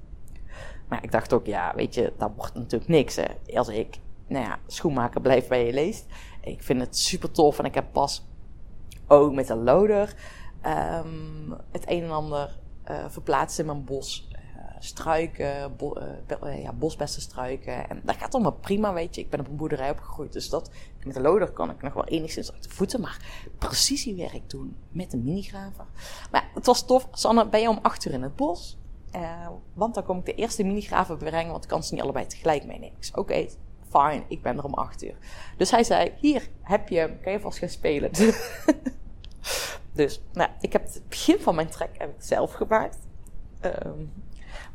Maar 0.87 1.03
ik 1.03 1.11
dacht 1.11 1.33
ook, 1.33 1.45
ja, 1.45 1.73
weet 1.75 1.93
je, 1.93 2.13
dat 2.17 2.31
wordt 2.35 2.53
natuurlijk 2.53 2.89
niks. 2.89 3.15
Hè. 3.15 3.25
Als 3.53 3.67
ik, 3.67 3.97
nou 4.27 4.45
ja, 4.45 4.59
schoenmaker 4.67 5.21
blijft 5.21 5.49
bij 5.49 5.65
je 5.65 5.73
leest. 5.73 6.05
Ik 6.41 6.63
vind 6.63 6.79
het 6.79 6.97
super 6.97 7.31
tof 7.31 7.59
en 7.59 7.65
ik 7.65 7.75
heb 7.75 7.85
pas 7.91 8.27
ook 9.07 9.33
met 9.33 9.49
een 9.49 9.63
loader 9.63 10.15
ehm, 10.63 11.51
het 11.71 11.83
een 11.89 12.03
en 12.03 12.11
ander 12.11 12.59
eh, 12.83 13.05
verplaatst 13.09 13.59
in 13.59 13.65
mijn 13.65 13.83
bos. 13.83 14.27
Eh, 14.31 14.39
struiken, 14.79 15.75
bo 15.77 15.93
be- 16.27 16.35
eh, 16.35 16.69
bosbessenstruiken. 16.73 17.89
En 17.89 18.01
dat 18.03 18.15
gaat 18.15 18.33
allemaal 18.33 18.51
prima, 18.53 18.93
weet 18.93 19.15
je. 19.15 19.21
Ik 19.21 19.29
ben 19.29 19.39
op 19.39 19.47
een 19.47 19.55
boerderij 19.55 19.89
opgegroeid, 19.89 20.33
dus 20.33 20.49
dat, 20.49 20.69
met 21.03 21.13
de 21.13 21.21
loader 21.21 21.51
kan 21.51 21.69
ik 21.69 21.81
nog 21.81 21.93
wel 21.93 22.05
enigszins 22.05 22.51
uit 22.53 22.63
de 22.63 22.69
voeten. 22.69 23.01
Maar 23.01 23.47
precisiewerk 23.57 24.49
doen 24.49 24.75
met 24.89 25.13
een 25.13 25.23
minigraver. 25.23 25.85
Maar 26.31 26.49
het 26.53 26.65
was 26.65 26.85
tof. 26.85 27.07
Sanne, 27.11 27.47
ben 27.49 27.61
je 27.61 27.69
om 27.69 27.79
acht 27.81 28.05
uur 28.05 28.13
in 28.13 28.23
het 28.23 28.35
bos? 28.35 28.77
Want 29.73 29.93
dan 29.93 30.03
kom 30.03 30.17
ik 30.17 30.25
de 30.25 30.35
eerste 30.35 30.63
minigraver 30.63 31.17
brengen, 31.17 31.51
want 31.51 31.63
ik 31.63 31.69
kan 31.69 31.83
ze 31.83 31.93
niet 31.93 32.03
allebei 32.03 32.25
tegelijk 32.25 32.65
meenemen. 32.65 32.97
Ik 32.99 33.17
oké, 33.17 33.47
fine, 33.89 34.23
ik 34.27 34.41
ben 34.41 34.57
er 34.57 34.63
om 34.63 34.73
acht 34.73 35.03
uur. 35.03 35.15
Dus 35.57 35.71
hij 35.71 35.83
zei, 35.83 36.11
hier 36.15 36.49
heb 36.61 36.89
je, 36.89 37.17
kan 37.21 37.31
je 37.31 37.39
vast 37.39 37.57
gaan 37.57 37.69
spelen. 37.69 38.11
dus, 39.93 40.21
nou, 40.31 40.49
ik 40.61 40.73
heb 40.73 40.83
het 40.83 41.01
begin 41.09 41.39
van 41.39 41.55
mijn 41.55 41.69
trek 41.69 42.07
zelf 42.17 42.53
gemaakt. 42.53 42.97
Ehm, 43.59 44.05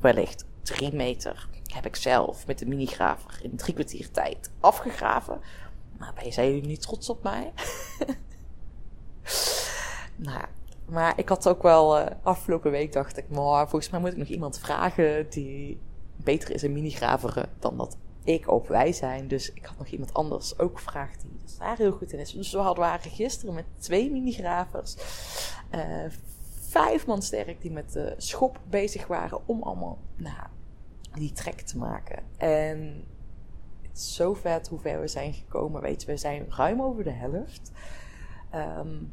wellicht 0.00 0.44
drie 0.62 0.94
meter 0.94 1.48
heb 1.66 1.86
ik 1.86 1.96
zelf 1.96 2.46
met 2.46 2.58
de 2.58 2.66
minigraver 2.66 3.38
in 3.42 3.56
drie 3.56 3.74
kwartier 3.74 4.10
tijd 4.10 4.50
afgegraven. 4.60 5.40
Maar 5.98 6.12
ben 6.22 6.32
zijn 6.32 6.66
niet 6.66 6.82
trots 6.82 7.08
op 7.08 7.22
mij? 7.22 7.52
nou, 10.16 10.44
maar 10.84 11.12
ik 11.18 11.28
had 11.28 11.48
ook 11.48 11.62
wel 11.62 12.00
uh, 12.00 12.06
afgelopen 12.22 12.70
week 12.70 12.92
dacht 12.92 13.16
ik, 13.16 13.28
maar 13.28 13.68
volgens 13.68 13.90
mij 13.90 14.00
moet 14.00 14.12
ik 14.12 14.16
nog 14.16 14.28
iemand 14.28 14.58
vragen 14.58 15.30
die 15.30 15.80
beter 16.16 16.50
is 16.50 16.62
in 16.62 16.72
minigraveren 16.72 17.48
dan 17.58 17.76
dat 17.76 17.96
ik 18.24 18.50
of 18.50 18.68
wij 18.68 18.92
zijn. 18.92 19.28
Dus 19.28 19.52
ik 19.52 19.64
had 19.66 19.78
nog 19.78 19.86
iemand 19.86 20.14
anders 20.14 20.58
ook 20.58 20.76
gevraagd 20.76 21.20
die 21.20 21.38
daar 21.58 21.76
heel 21.76 21.92
goed 21.92 22.12
in 22.12 22.18
is. 22.18 22.32
Dus 22.32 22.52
we 22.52 22.58
hadden 22.58 22.84
waren 22.84 23.10
gisteren 23.10 23.54
met 23.54 23.64
twee 23.78 24.10
minigravers. 24.10 24.96
Uh, 25.74 26.04
vijf 26.60 27.06
man 27.06 27.22
sterk 27.22 27.60
die 27.60 27.70
met 27.70 27.92
de 27.92 28.14
schop 28.16 28.60
bezig 28.68 29.06
waren 29.06 29.40
om 29.46 29.62
allemaal 29.62 29.98
nou, 30.16 30.46
die 31.14 31.32
trek 31.32 31.60
te 31.60 31.78
maken. 31.78 32.22
En 32.36 33.04
het 33.82 33.98
is 33.98 34.14
zo 34.14 34.34
vet 34.34 34.68
hoe 34.68 34.78
ver 34.78 35.00
we 35.00 35.08
zijn 35.08 35.32
gekomen. 35.32 35.82
Weet 35.82 36.00
je, 36.00 36.06
we 36.06 36.16
zijn 36.16 36.46
ruim 36.48 36.82
over 36.82 37.04
de 37.04 37.10
helft. 37.10 37.72
Um, 38.54 39.12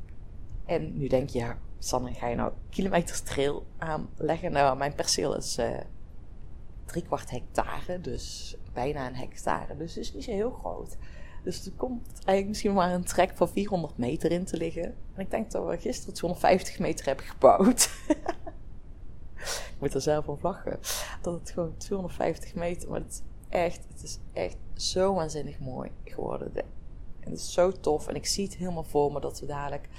en 0.65 0.97
nu 0.97 1.07
denk 1.07 1.29
je, 1.29 1.39
ja, 1.39 1.57
Sanne, 1.79 2.13
ga 2.13 2.27
je 2.27 2.35
nou 2.35 2.51
kilometers 2.69 3.21
trail 3.21 3.65
aanleggen? 3.77 4.51
Nou, 4.51 4.77
mijn 4.77 4.95
perceel 4.95 5.35
is 5.35 5.57
uh, 5.59 5.77
drie 6.85 7.03
kwart 7.03 7.31
hectare, 7.31 8.01
dus 8.01 8.55
bijna 8.73 9.07
een 9.07 9.15
hectare. 9.15 9.77
Dus 9.77 9.95
het 9.95 10.03
is 10.03 10.13
niet 10.13 10.23
zo 10.23 10.31
heel 10.31 10.51
groot. 10.51 10.97
Dus 11.43 11.65
er 11.65 11.71
komt 11.71 12.07
eigenlijk 12.13 12.47
misschien 12.47 12.73
maar 12.73 12.93
een 12.93 13.03
trek 13.03 13.31
van 13.35 13.49
400 13.49 13.97
meter 13.97 14.31
in 14.31 14.45
te 14.45 14.57
liggen. 14.57 14.83
En 14.83 15.21
ik 15.21 15.31
denk 15.31 15.51
dat 15.51 15.67
we 15.67 15.77
gisteren 15.77 16.13
250 16.13 16.79
meter 16.79 17.05
hebben 17.05 17.25
gebouwd. 17.25 17.89
ik 19.73 19.75
moet 19.79 19.93
er 19.93 20.01
zelf 20.01 20.27
op 20.27 20.41
lachen. 20.41 20.79
Dat 21.21 21.33
het 21.39 21.49
gewoon 21.49 21.77
250 21.77 22.55
meter, 22.55 22.89
maar 22.89 22.99
het 22.99 23.11
is 23.11 23.21
echt, 23.49 23.85
het 23.93 24.03
is 24.03 24.19
echt 24.33 24.57
zo 24.73 25.13
waanzinnig 25.13 25.59
mooi 25.59 25.91
geworden. 26.03 26.55
En 26.55 27.31
het 27.31 27.39
is 27.39 27.53
zo 27.53 27.71
tof. 27.71 28.07
En 28.07 28.15
ik 28.15 28.25
zie 28.25 28.45
het 28.45 28.55
helemaal 28.55 28.83
voor 28.83 29.11
me 29.11 29.19
dat 29.19 29.39
we 29.39 29.45
dadelijk, 29.45 29.89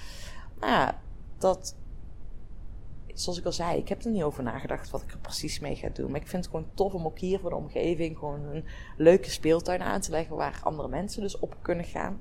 nou 0.61 0.73
ja, 0.73 1.01
dat, 1.39 1.75
zoals 3.21 3.39
ik 3.39 3.45
al 3.45 3.53
zei, 3.53 3.79
ik 3.79 3.89
heb 3.89 4.03
er 4.03 4.11
niet 4.11 4.23
over 4.23 4.43
nagedacht 4.43 4.91
wat 4.91 5.03
ik 5.03 5.13
er 5.13 5.19
precies 5.19 5.61
mee 5.61 5.77
ga 5.77 5.89
doen. 5.89 6.11
Maar 6.11 6.21
ik 6.21 6.27
vind 6.27 6.45
het 6.45 6.55
gewoon 6.55 6.71
tof 6.75 6.95
om 6.95 7.07
ook 7.07 7.19
hier 7.19 7.41
voor 7.41 7.51
de 7.51 7.57
omgeving 7.57 8.19
gewoon 8.19 8.45
een 8.45 8.65
leuke 8.97 9.31
speeltuin 9.31 9.83
aan 9.83 10.01
te 10.01 10.11
leggen 10.11 10.37
waar 10.37 10.61
andere 10.63 10.89
mensen 10.89 11.23
dus 11.23 11.39
op 11.39 11.57
kunnen 11.63 11.85
gaan. 11.85 12.21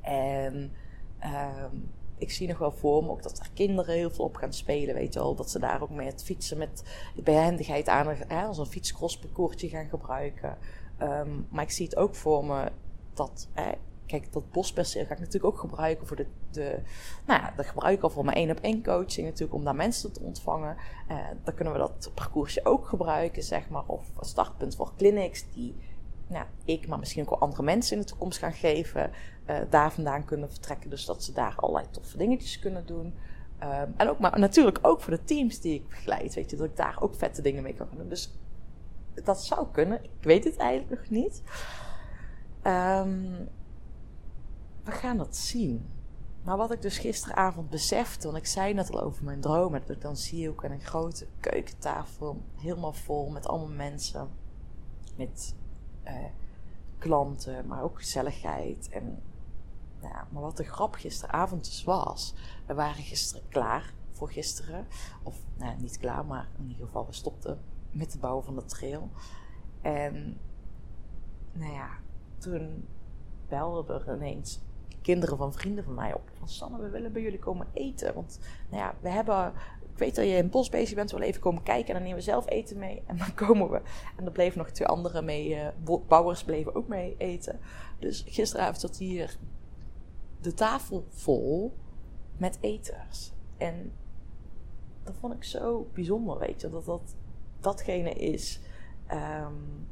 En 0.00 0.72
um, 1.24 1.90
ik 2.18 2.30
zie 2.30 2.48
nog 2.48 2.58
wel 2.58 2.72
voor 2.72 3.04
me 3.04 3.10
ook 3.10 3.22
dat 3.22 3.38
er 3.38 3.50
kinderen 3.54 3.94
heel 3.94 4.10
veel 4.10 4.24
op 4.24 4.36
gaan 4.36 4.52
spelen, 4.52 4.94
weet 4.94 5.12
je 5.12 5.18
wel. 5.18 5.34
Dat 5.34 5.50
ze 5.50 5.58
daar 5.58 5.82
ook 5.82 5.90
met 5.90 6.12
het 6.12 6.24
fietsen 6.24 6.58
met 6.58 6.84
behendigheid 7.14 7.88
aan, 7.88 8.06
hè, 8.08 8.42
als 8.42 8.58
een 8.58 8.66
fietscrossparcoursje 8.66 9.68
gaan 9.68 9.88
gebruiken. 9.88 10.56
Um, 11.02 11.46
maar 11.48 11.64
ik 11.64 11.70
zie 11.70 11.84
het 11.84 11.96
ook 11.96 12.14
voor 12.14 12.44
me 12.44 12.72
dat, 13.14 13.48
kijk, 14.12 14.32
dat 14.32 14.50
bosperceel 14.50 15.04
ga 15.04 15.12
ik 15.12 15.18
natuurlijk 15.18 15.54
ook 15.54 15.58
gebruiken 15.58 16.06
voor 16.06 16.16
de, 16.16 16.26
de 16.50 16.78
nou 17.26 17.40
ja, 17.40 17.52
dat 17.56 17.66
gebruik 17.66 17.96
ik 17.96 18.02
al 18.02 18.10
voor 18.10 18.24
mijn 18.24 18.36
één 18.36 18.50
op 18.50 18.60
één 18.60 18.82
coaching 18.82 19.26
natuurlijk, 19.26 19.54
om 19.54 19.64
daar 19.64 19.74
mensen 19.74 20.12
te 20.12 20.20
ontvangen. 20.20 20.76
Uh, 21.10 21.16
dan 21.44 21.54
kunnen 21.54 21.72
we 21.72 21.78
dat 21.78 22.10
parcoursje 22.14 22.64
ook 22.64 22.86
gebruiken, 22.86 23.42
zeg 23.42 23.68
maar, 23.68 23.84
of 23.86 24.10
een 24.18 24.24
startpunt 24.24 24.76
voor 24.76 24.92
clinics 24.96 25.44
die 25.52 25.74
nou, 26.26 26.46
ik, 26.64 26.86
maar 26.86 26.98
misschien 26.98 27.22
ook 27.22 27.30
wel 27.30 27.38
andere 27.38 27.62
mensen 27.62 27.96
in 27.96 28.02
de 28.02 28.08
toekomst 28.08 28.38
gaan 28.38 28.52
geven, 28.52 29.10
uh, 29.46 29.56
daar 29.70 29.92
vandaan 29.92 30.24
kunnen 30.24 30.50
vertrekken. 30.50 30.90
Dus 30.90 31.04
dat 31.04 31.24
ze 31.24 31.32
daar 31.32 31.54
allerlei 31.56 31.90
toffe 31.90 32.16
dingetjes 32.16 32.58
kunnen 32.58 32.86
doen. 32.86 33.14
Um, 33.62 33.94
en 33.96 34.08
ook, 34.08 34.18
maar 34.18 34.38
natuurlijk 34.38 34.78
ook 34.82 35.00
voor 35.00 35.12
de 35.12 35.24
teams 35.24 35.60
die 35.60 35.74
ik 35.74 35.88
begeleid, 35.88 36.34
weet 36.34 36.50
je, 36.50 36.56
dat 36.56 36.66
ik 36.66 36.76
daar 36.76 36.96
ook 37.00 37.14
vette 37.14 37.42
dingen 37.42 37.62
mee 37.62 37.74
kan 37.74 37.88
doen. 37.96 38.08
Dus 38.08 38.38
dat 39.24 39.44
zou 39.44 39.66
kunnen. 39.72 40.04
Ik 40.04 40.10
weet 40.20 40.44
het 40.44 40.56
eigenlijk 40.56 41.00
nog 41.00 41.10
niet. 41.10 41.42
Um, 42.66 43.48
we 44.84 44.90
gaan 44.90 45.16
dat 45.16 45.36
zien. 45.36 45.86
Maar 46.42 46.56
wat 46.56 46.72
ik 46.72 46.82
dus 46.82 46.98
gisteravond 46.98 47.70
besefte, 47.70 48.26
want 48.26 48.38
ik 48.38 48.46
zei 48.46 48.74
net 48.74 48.90
al 48.90 49.00
over 49.00 49.24
mijn 49.24 49.40
dromen, 49.40 49.80
dat 49.80 49.96
ik 49.96 50.00
dan 50.00 50.16
zie 50.16 50.48
ook 50.48 50.62
een 50.62 50.80
grote 50.80 51.26
keukentafel 51.40 52.42
helemaal 52.56 52.92
vol 52.92 53.30
met 53.30 53.46
allemaal 53.46 53.76
mensen. 53.76 54.28
Met 55.16 55.54
eh, 56.02 56.14
klanten, 56.98 57.66
maar 57.66 57.82
ook 57.82 57.98
gezelligheid. 57.98 58.88
En, 58.88 59.22
nou 60.00 60.14
ja, 60.14 60.26
maar 60.30 60.42
wat 60.42 60.56
de 60.56 60.64
grap 60.64 60.94
gisteravond 60.94 61.64
dus 61.64 61.84
was, 61.84 62.34
we 62.66 62.74
waren 62.74 63.02
gisteren 63.02 63.48
klaar 63.48 63.94
voor 64.10 64.30
gisteren. 64.30 64.86
Of 65.22 65.36
nou, 65.56 65.80
niet 65.80 65.98
klaar, 65.98 66.24
maar 66.24 66.48
in 66.58 66.68
ieder 66.68 66.86
geval 66.86 67.06
we 67.06 67.12
stopten 67.12 67.60
met 67.90 68.12
de 68.12 68.18
bouw 68.18 68.40
van 68.40 68.54
de 68.54 68.64
trail. 68.64 69.10
En 69.80 70.38
nou 71.52 71.72
ja, 71.72 71.88
toen 72.38 72.88
belde 73.48 73.92
er 73.92 74.14
ineens 74.14 74.60
kinderen 75.02 75.36
van 75.36 75.52
vrienden 75.52 75.84
van 75.84 75.94
mij 75.94 76.14
op. 76.14 76.30
Van 76.38 76.48
Sanne, 76.48 76.78
we 76.78 76.88
willen 76.88 77.12
bij 77.12 77.22
jullie 77.22 77.38
komen 77.38 77.66
eten. 77.72 78.14
Want 78.14 78.38
nou 78.70 78.82
ja, 78.82 78.94
we 79.00 79.08
hebben. 79.08 79.52
Ik 79.92 79.98
weet 79.98 80.14
dat 80.14 80.24
je 80.24 80.30
in 80.30 80.50
bos 80.50 80.68
bezig 80.68 80.94
bent, 80.94 81.10
we 81.10 81.16
willen 81.16 81.30
even 81.30 81.42
komen 81.42 81.62
kijken. 81.62 81.86
En 81.88 81.94
dan 81.94 82.02
nemen 82.02 82.18
we 82.18 82.24
zelf 82.24 82.48
eten 82.48 82.78
mee. 82.78 83.02
En 83.06 83.16
dan 83.16 83.34
komen 83.46 83.70
we. 83.70 83.80
En 84.16 84.24
er 84.24 84.32
bleven 84.32 84.58
nog 84.58 84.70
twee 84.70 84.88
andere 84.88 85.22
mee. 85.22 85.54
Uh, 85.54 85.96
bouwers 86.08 86.44
bleven 86.44 86.74
ook 86.74 86.88
mee 86.88 87.14
eten. 87.18 87.60
Dus 87.98 88.24
gisteravond 88.26 88.80
zat 88.80 88.96
hier 88.96 89.36
de 90.40 90.54
tafel 90.54 91.04
vol 91.08 91.74
met 92.36 92.58
eters. 92.60 93.32
En 93.56 93.92
dat 95.02 95.14
vond 95.20 95.34
ik 95.34 95.44
zo 95.44 95.88
bijzonder, 95.92 96.38
weet 96.38 96.60
je. 96.60 96.70
Dat 96.70 96.84
dat 96.84 97.14
datgene 97.60 98.10
is. 98.10 98.60
Um, 99.12 99.86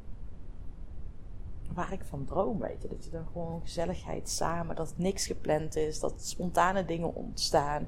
waar 1.73 1.93
ik 1.93 2.03
van 2.03 2.25
droom, 2.25 2.59
weet 2.59 2.81
je. 2.81 2.87
Dat 2.87 3.03
je 3.03 3.11
dan 3.11 3.27
gewoon 3.31 3.61
gezelligheid 3.61 4.29
samen, 4.29 4.75
dat 4.75 4.93
niks 4.97 5.27
gepland 5.27 5.75
is, 5.75 5.99
dat 5.99 6.25
spontane 6.25 6.85
dingen 6.85 7.15
ontstaan. 7.15 7.87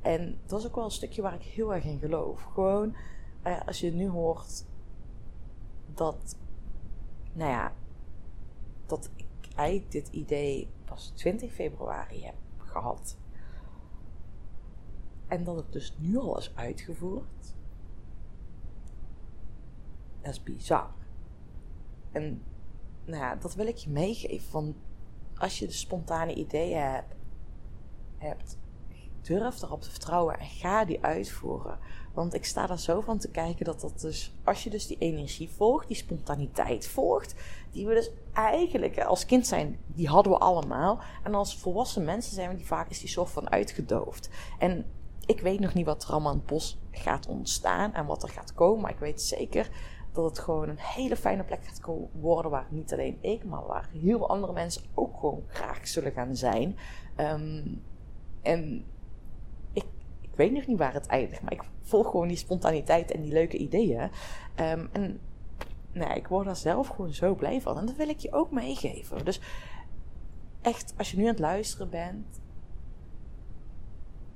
En 0.00 0.38
dat 0.46 0.60
is 0.60 0.66
ook 0.66 0.74
wel 0.74 0.84
een 0.84 0.90
stukje 0.90 1.22
waar 1.22 1.34
ik 1.34 1.42
heel 1.42 1.74
erg 1.74 1.84
in 1.84 1.98
geloof. 1.98 2.42
Gewoon, 2.42 2.94
eh, 3.42 3.60
als 3.66 3.80
je 3.80 3.92
nu 3.92 4.08
hoort 4.08 4.64
dat, 5.94 6.36
nou 7.32 7.50
ja, 7.50 7.72
dat 8.86 9.10
ik 9.16 9.54
eigenlijk 9.54 9.90
dit 9.90 10.08
idee 10.08 10.68
pas 10.84 11.12
20 11.14 11.52
februari 11.52 12.24
heb 12.24 12.36
gehad. 12.56 13.16
En 15.26 15.44
dat 15.44 15.56
het 15.56 15.72
dus 15.72 15.96
nu 15.98 16.16
al 16.16 16.38
is 16.38 16.52
uitgevoerd. 16.54 17.54
Dat 20.20 20.32
is 20.32 20.42
bizar. 20.42 20.90
En 22.12 22.42
nou 23.10 23.22
ja, 23.22 23.36
dat 23.36 23.54
wil 23.54 23.66
ik 23.66 23.76
je 23.76 23.90
meegeven. 23.90 24.52
Want 24.52 24.74
als 25.36 25.58
je 25.58 25.66
de 25.66 25.72
spontane 25.72 26.34
ideeën 26.34 26.80
hebt, 26.80 27.14
hebt, 28.18 28.58
durf 29.22 29.62
erop 29.62 29.82
te 29.82 29.90
vertrouwen 29.90 30.38
en 30.38 30.46
ga 30.46 30.84
die 30.84 31.02
uitvoeren. 31.02 31.78
Want 32.12 32.34
ik 32.34 32.44
sta 32.44 32.68
er 32.68 32.78
zo 32.78 33.00
van 33.00 33.18
te 33.18 33.30
kijken 33.30 33.64
dat 33.64 33.80
dat 33.80 34.00
dus, 34.00 34.34
als 34.44 34.64
je 34.64 34.70
dus 34.70 34.86
die 34.86 34.98
energie 34.98 35.50
volgt, 35.50 35.88
die 35.88 35.96
spontaniteit 35.96 36.86
volgt, 36.86 37.34
die 37.70 37.86
we 37.86 37.94
dus 37.94 38.10
eigenlijk 38.32 39.00
als 39.00 39.26
kind 39.26 39.46
zijn, 39.46 39.78
die 39.86 40.08
hadden 40.08 40.32
we 40.32 40.38
allemaal. 40.38 41.00
En 41.22 41.34
als 41.34 41.56
volwassen 41.56 42.04
mensen 42.04 42.34
zijn 42.34 42.50
we 42.50 42.56
die 42.56 42.66
vaak 42.66 42.90
is 42.90 43.00
die 43.00 43.08
soort 43.08 43.30
van 43.30 43.50
uitgedoofd. 43.50 44.28
En 44.58 44.86
ik 45.26 45.40
weet 45.40 45.60
nog 45.60 45.74
niet 45.74 45.86
wat 45.86 46.02
er 46.04 46.10
allemaal 46.10 46.32
in 46.32 46.38
het 46.38 46.46
bos 46.46 46.78
gaat 46.90 47.26
ontstaan 47.26 47.94
en 47.94 48.06
wat 48.06 48.22
er 48.22 48.28
gaat 48.28 48.54
komen, 48.54 48.80
maar 48.80 48.90
ik 48.90 48.98
weet 48.98 49.22
zeker 49.22 49.70
dat 50.12 50.24
het 50.24 50.38
gewoon 50.38 50.68
een 50.68 50.78
hele 50.78 51.16
fijne 51.16 51.44
plek 51.44 51.64
gaat 51.64 51.80
worden 52.12 52.50
waar 52.50 52.66
niet 52.68 52.92
alleen 52.92 53.18
ik, 53.20 53.44
maar 53.44 53.66
waar 53.66 53.88
heel 53.92 54.18
veel 54.18 54.28
andere 54.28 54.52
mensen 54.52 54.82
ook 54.94 55.18
gewoon 55.18 55.42
graag 55.46 55.88
zullen 55.88 56.12
gaan 56.12 56.36
zijn. 56.36 56.76
Um, 57.16 57.82
en 58.42 58.84
ik, 59.72 59.84
weet 60.34 60.52
nog 60.52 60.66
niet 60.66 60.78
waar 60.78 60.92
het 60.92 61.06
eindigt, 61.06 61.42
maar 61.42 61.52
ik 61.52 61.62
volg 61.80 62.10
gewoon 62.10 62.28
die 62.28 62.36
spontaniteit 62.36 63.10
en 63.10 63.22
die 63.22 63.32
leuke 63.32 63.56
ideeën. 63.56 64.02
Um, 64.02 64.88
en 64.92 65.20
nou, 65.92 66.14
ik 66.14 66.28
word 66.28 66.46
daar 66.46 66.56
zelf 66.56 66.88
gewoon 66.88 67.12
zo 67.12 67.34
blij 67.34 67.60
van. 67.60 67.78
En 67.78 67.86
dat 67.86 67.96
wil 67.96 68.08
ik 68.08 68.18
je 68.18 68.32
ook 68.32 68.50
meegeven. 68.50 69.24
Dus 69.24 69.40
echt, 70.60 70.94
als 70.96 71.10
je 71.10 71.16
nu 71.16 71.22
aan 71.22 71.28
het 71.28 71.38
luisteren 71.38 71.90
bent 71.90 72.40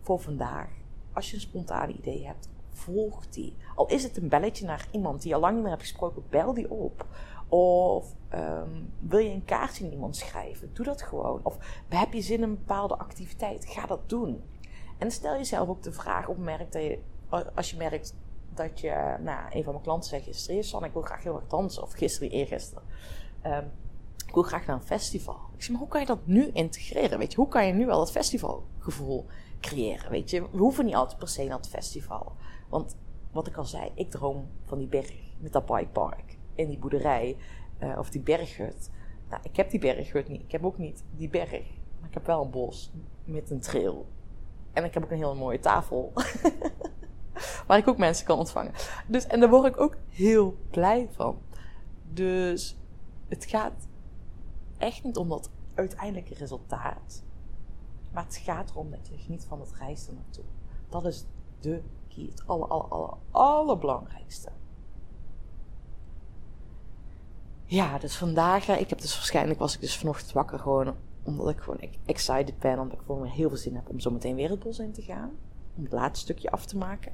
voor 0.01 0.21
vandaag, 0.21 0.69
als 1.13 1.31
je 1.31 1.35
een 1.35 1.43
spontane 1.43 1.93
idee 1.93 2.27
hebt, 2.27 2.49
volg 2.75 3.29
die. 3.29 3.57
Al 3.75 3.87
is 3.87 4.03
het 4.03 4.17
een 4.17 4.29
belletje 4.29 4.67
naar 4.67 4.89
iemand 4.91 5.21
die 5.21 5.29
je 5.29 5.35
al 5.35 5.41
lang 5.41 5.53
niet 5.53 5.63
meer 5.63 5.73
hebt 5.73 5.83
gesproken, 5.83 6.23
bel 6.29 6.55
die 6.55 6.71
op. 6.71 7.07
Of 7.49 8.15
um, 8.35 8.93
wil 9.01 9.19
je 9.19 9.31
een 9.31 9.45
kaartje 9.45 9.85
aan 9.85 9.93
iemand 9.93 10.17
schrijven? 10.17 10.71
Doe 10.73 10.85
dat 10.85 11.03
gewoon. 11.03 11.41
Of 11.43 11.57
heb 11.89 12.13
je 12.13 12.21
zin 12.21 12.37
in 12.37 12.43
een 12.43 12.55
bepaalde 12.55 12.97
activiteit? 12.97 13.67
Ga 13.67 13.87
dat 13.87 14.09
doen. 14.09 14.43
En 14.99 15.11
stel 15.11 15.33
jezelf 15.33 15.69
ook 15.69 15.83
de 15.83 15.93
vraag 15.93 16.29
op 16.29 16.47
dat 16.47 16.83
je, 16.83 16.99
als 17.55 17.71
je 17.71 17.77
merkt 17.77 18.15
dat 18.55 18.81
je, 18.81 19.17
nou, 19.21 19.41
een 19.51 19.63
van 19.63 19.73
mijn 19.73 19.85
klanten 19.85 20.09
zei 20.09 20.23
gisteren, 20.23 20.65
San, 20.65 20.85
ik 20.85 20.93
wil 20.93 21.03
graag 21.03 21.23
heel 21.23 21.37
erg 21.37 21.47
dansen. 21.47 21.83
Of 21.83 21.93
gisteren, 21.93 22.31
eergisteren. 22.31 22.83
Um, 23.47 23.71
ik 24.27 24.35
wil 24.35 24.43
graag 24.43 24.67
naar 24.67 24.77
een 24.77 24.83
festival. 24.83 25.39
Ik 25.55 25.63
zeg, 25.63 25.71
maar 25.71 25.81
hoe 25.81 25.89
kan 25.89 26.01
je 26.01 26.07
dat 26.07 26.27
nu 26.27 26.51
integreren? 26.53 27.19
Weet 27.19 27.31
je, 27.31 27.37
hoe 27.37 27.49
kan 27.49 27.67
je 27.67 27.73
nu 27.73 27.91
al 27.91 27.99
dat 27.99 28.11
festivalgevoel 28.11 29.27
creëren? 29.61 30.11
Weet 30.11 30.31
je, 30.31 30.41
we 30.51 30.59
hoeven 30.59 30.85
niet 30.85 30.95
altijd 30.95 31.19
per 31.19 31.29
se 31.29 31.45
naar 31.45 31.57
het 31.57 31.69
festival. 31.69 32.33
Want 32.75 32.97
wat 33.33 33.47
ik 33.47 33.57
al 33.57 33.65
zei, 33.65 33.91
ik 33.95 34.11
droom 34.11 34.49
van 34.65 34.79
die 34.79 34.87
berg 34.87 35.13
met 35.39 35.53
dat 35.53 35.67
bikepark 35.67 36.39
en 36.55 36.69
die 36.69 36.79
boerderij 36.79 37.37
eh, 37.79 37.99
of 37.99 38.11
die 38.11 38.21
berghut. 38.21 38.91
Nou, 39.29 39.43
ik 39.43 39.57
heb 39.57 39.71
die 39.71 39.81
berghut 39.81 40.29
niet. 40.29 40.43
Ik 40.43 40.53
heb 40.53 40.65
ook 40.65 40.79
niet 40.79 41.05
die 41.17 41.29
berg. 41.29 41.51
Maar 42.01 42.09
ik 42.09 42.15
heb 42.15 42.27
wel 42.27 42.43
een 42.45 42.51
bos 42.51 42.93
met 43.25 43.51
een 43.51 43.61
trail. 43.61 44.07
En 44.73 44.85
ik 44.85 44.95
heb 44.95 45.05
ook 45.05 45.11
een 45.11 45.17
hele 45.17 45.35
mooie 45.35 45.59
tafel. 45.59 46.13
waar 47.67 47.79
ik 47.79 47.89
ook 47.89 47.99
mensen 47.99 48.27
kan 48.27 48.39
ontvangen. 48.39 48.73
Dus, 49.07 49.27
en 49.27 49.41
daar 49.41 49.51
word 49.51 49.67
ik 49.67 49.81
ook 49.81 49.97
heel 50.09 50.57
blij 50.71 51.09
van. 51.11 51.39
Dus 52.13 52.77
het 53.29 53.45
gaat 53.45 53.89
echt 54.79 55.05
niet 55.05 55.17
om 55.17 55.29
dat 55.29 55.51
uiteindelijke 55.75 56.35
resultaat. 56.35 57.25
Maar 58.13 58.25
het 58.25 58.37
gaat 58.37 58.71
erom 58.71 58.91
dat 58.91 59.09
je 59.09 59.19
geniet 59.19 59.45
van 59.45 59.61
het 59.61 59.73
reis 59.79 60.07
er 60.07 60.15
naartoe. 60.15 60.45
Dat 60.89 61.07
is 61.07 61.27
de 61.61 61.83
Het 62.17 62.43
aller, 62.47 62.69
allerbelangrijkste. 63.31 64.51
Ja, 67.65 67.99
dus 67.99 68.17
vandaag, 68.17 68.69
eh, 68.69 68.81
ik 68.81 68.89
heb 68.89 69.01
dus 69.01 69.15
waarschijnlijk 69.15 69.59
was 69.59 69.75
ik 69.75 69.81
dus 69.81 69.99
vanochtend 69.99 70.33
wakker 70.33 70.59
gewoon 70.59 70.95
omdat 71.23 71.49
ik 71.49 71.61
gewoon 71.61 71.81
excited 72.05 72.59
ben, 72.59 72.79
omdat 72.79 72.99
ik 72.99 73.05
gewoon 73.07 73.25
heel 73.25 73.49
veel 73.49 73.59
zin 73.59 73.75
heb 73.75 73.89
om 73.89 74.01
zo 74.01 74.11
meteen 74.11 74.35
weer 74.35 74.51
het 74.51 74.59
bos 74.59 74.79
in 74.79 74.93
te 74.93 75.03
gaan. 75.03 75.31
Om 75.77 75.83
het 75.83 75.93
laatste 75.93 76.25
stukje 76.25 76.51
af 76.51 76.67
te 76.67 76.77
maken. 76.77 77.13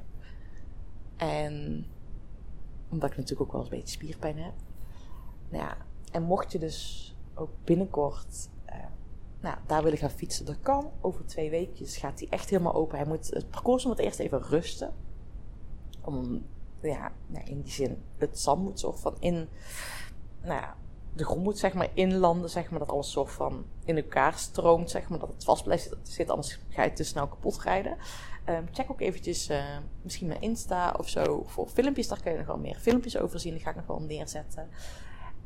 En 1.17 1.85
omdat 2.89 3.11
ik 3.11 3.17
natuurlijk 3.17 3.41
ook 3.41 3.51
wel 3.51 3.61
eens 3.61 3.71
een 3.71 3.77
beetje 3.77 3.93
spierpijn 3.93 4.37
heb. 4.37 4.53
Nou 5.49 5.63
ja, 5.63 5.77
en 6.11 6.23
mocht 6.23 6.51
je 6.51 6.59
dus 6.59 7.15
ook 7.33 7.49
binnenkort 7.63 8.49
uh, 8.69 8.75
nou, 9.41 9.57
daar 9.65 9.83
willen 9.83 9.97
gaan 9.97 10.09
fietsen, 10.09 10.45
dat 10.45 10.59
kan. 10.61 10.91
Over 11.01 11.25
twee 11.25 11.49
weekjes 11.49 11.97
gaat 11.97 12.19
hij 12.19 12.27
echt 12.29 12.49
helemaal 12.49 12.73
open. 12.73 12.97
Hij 12.97 13.07
moet, 13.07 13.29
het 13.29 13.49
parcours 13.49 13.85
moet 13.85 13.99
eerst 13.99 14.19
even 14.19 14.41
rusten. 14.41 14.93
Om, 16.01 16.45
ja, 16.81 17.11
nou, 17.27 17.45
in 17.45 17.61
die 17.61 17.71
zin, 17.71 18.01
het 18.17 18.39
zand 18.39 18.61
moet 18.61 18.79
zo 18.79 18.91
van 18.91 19.15
in, 19.19 19.47
nou 20.41 20.61
ja, 20.61 20.75
de 21.13 21.25
grond 21.25 21.43
moet 21.43 21.57
zeg 21.57 21.73
maar 21.73 21.89
inlanden, 21.93 22.49
zeg 22.49 22.69
maar, 22.69 22.79
dat 22.79 22.89
alles 22.89 23.11
zo 23.11 23.25
van 23.25 23.65
in 23.85 23.97
elkaar 23.97 24.33
stroomt, 24.33 24.89
zeg 24.89 25.09
maar, 25.09 25.19
dat 25.19 25.29
het 25.29 25.43
vast 25.43 25.63
blijft 25.63 25.97
zitten, 26.01 26.35
anders 26.35 26.59
ga 26.69 26.83
je 26.83 26.93
te 26.93 27.03
snel 27.03 27.27
kapot 27.27 27.61
rijden. 27.61 27.97
Um, 28.49 28.67
check 28.71 28.91
ook 28.91 29.01
eventjes 29.01 29.49
uh, 29.49 29.77
misschien 30.01 30.27
mijn 30.27 30.41
Insta 30.41 30.95
of 30.97 31.09
zo 31.09 31.43
voor 31.45 31.67
filmpjes, 31.67 32.07
daar 32.07 32.21
kun 32.21 32.31
je 32.31 32.37
nog 32.37 32.47
wel 32.47 32.57
meer 32.57 32.75
filmpjes 32.75 33.17
over 33.17 33.39
zien, 33.39 33.53
die 33.53 33.61
ga 33.61 33.69
ik 33.69 33.75
nog 33.75 33.85
wel 33.85 34.01
neerzetten. 34.01 34.69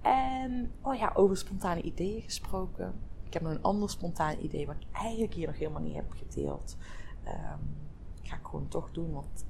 En, 0.02 0.72
oh 0.82 0.96
ja, 0.96 1.12
over 1.16 1.38
spontane 1.38 1.82
ideeën 1.82 2.22
gesproken. 2.22 2.94
Ik 3.36 3.42
heb 3.42 3.50
nog 3.50 3.60
een 3.60 3.66
ander 3.66 3.90
spontaan 3.90 4.40
idee 4.40 4.66
wat 4.66 4.76
ik 4.76 4.88
eigenlijk 4.92 5.34
hier 5.34 5.48
nog 5.48 5.58
helemaal 5.58 5.82
niet 5.82 5.96
heb 5.96 6.12
gedeeld. 6.12 6.78
Um, 7.26 7.78
ga 8.22 8.36
ik 8.36 8.46
gewoon 8.46 8.68
toch 8.68 8.92
doen, 8.92 9.14
want 9.14 9.46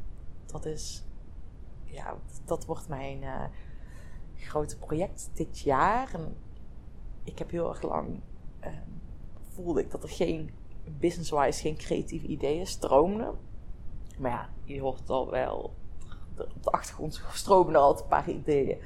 dat 0.46 0.66
is, 0.66 1.04
ja, 1.84 2.18
dat 2.46 2.66
wordt 2.66 2.88
mijn... 2.88 3.22
Uh, 3.22 3.44
grote 4.46 4.78
project 4.78 5.30
dit 5.34 5.60
jaar. 5.60 6.14
En 6.14 6.36
ik 7.24 7.40
heb 7.40 7.50
heel 7.50 7.70
erg 7.70 7.82
lang 7.82 8.20
uh, 8.64 8.68
voelde 9.50 9.82
ik 9.82 9.92
dat 9.92 10.04
er 10.04 10.10
geen 10.10 10.50
business-wise 11.00 11.62
geen 11.62 11.78
creatieve 11.78 12.28
ideeën 12.28 12.68
stroomden. 12.68 13.38
Maar 14.18 14.32
ja, 14.32 14.50
je 14.64 14.82
hoort 14.82 15.10
al 15.10 15.30
wel 15.30 15.74
op 16.38 16.64
de 16.64 16.72
achtergrond 16.72 17.22
stromen 17.34 17.74
er 17.74 17.80
altijd 17.80 18.04
een 18.04 18.10
paar 18.10 18.30
ideeën. 18.30 18.78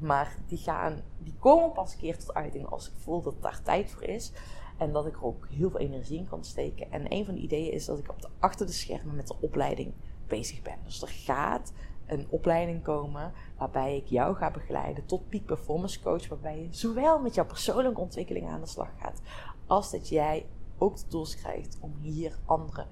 Maar 0.00 0.36
die, 0.46 0.58
gaan, 0.58 1.02
die 1.18 1.34
komen 1.38 1.72
pas 1.72 1.92
een 1.92 1.98
keer 1.98 2.18
tot 2.18 2.34
uiting 2.34 2.66
als 2.66 2.88
ik 2.88 2.94
voel 2.96 3.22
dat 3.22 3.42
daar 3.42 3.62
tijd 3.62 3.90
voor 3.90 4.02
is. 4.02 4.32
En 4.78 4.92
dat 4.92 5.06
ik 5.06 5.16
er 5.16 5.24
ook 5.24 5.46
heel 5.50 5.70
veel 5.70 5.80
energie 5.80 6.18
in 6.18 6.28
kan 6.28 6.44
steken. 6.44 6.92
En 6.92 7.12
een 7.12 7.24
van 7.24 7.34
de 7.34 7.40
ideeën 7.40 7.72
is 7.72 7.84
dat 7.84 7.98
ik 7.98 8.10
op 8.10 8.22
de, 8.22 8.28
achter 8.38 8.66
de 8.66 8.72
schermen 8.72 9.16
met 9.16 9.26
de 9.26 9.36
opleiding 9.40 9.92
bezig 10.26 10.62
ben. 10.62 10.78
Dus 10.84 11.02
er 11.02 11.08
gaat 11.08 11.72
een 12.06 12.26
opleiding 12.28 12.82
komen 12.82 13.32
waarbij 13.58 13.96
ik 13.96 14.06
jou 14.06 14.36
ga 14.36 14.50
begeleiden 14.50 15.06
tot 15.06 15.28
peak 15.28 15.44
performance 15.44 16.00
coach, 16.00 16.28
waarbij 16.28 16.60
je 16.62 16.68
zowel 16.70 17.20
met 17.20 17.34
jouw 17.34 17.46
persoonlijke 17.46 18.00
ontwikkeling 18.00 18.48
aan 18.48 18.60
de 18.60 18.66
slag 18.66 18.88
gaat, 18.98 19.22
als 19.66 19.90
dat 19.90 20.08
jij 20.08 20.46
ook 20.78 20.96
de 20.96 21.06
tools 21.06 21.36
krijgt 21.36 21.78
om 21.80 21.94
hier 22.00 22.38
anderen 22.44 22.86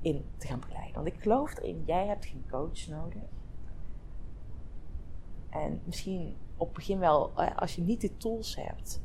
in 0.00 0.24
te 0.36 0.46
gaan 0.46 0.60
begeleiden. 0.60 0.94
Want 0.94 1.06
ik 1.06 1.20
geloof 1.20 1.56
erin, 1.58 1.82
jij 1.86 2.06
hebt 2.06 2.26
geen 2.26 2.44
coach 2.50 2.86
nodig. 2.86 3.22
En 5.48 5.80
misschien 5.84 6.36
op 6.62 6.74
begin 6.74 6.98
wel, 6.98 7.32
eh, 7.36 7.56
als 7.56 7.74
je 7.74 7.82
niet 7.82 8.00
die 8.00 8.16
tools 8.16 8.56
hebt, 8.56 9.02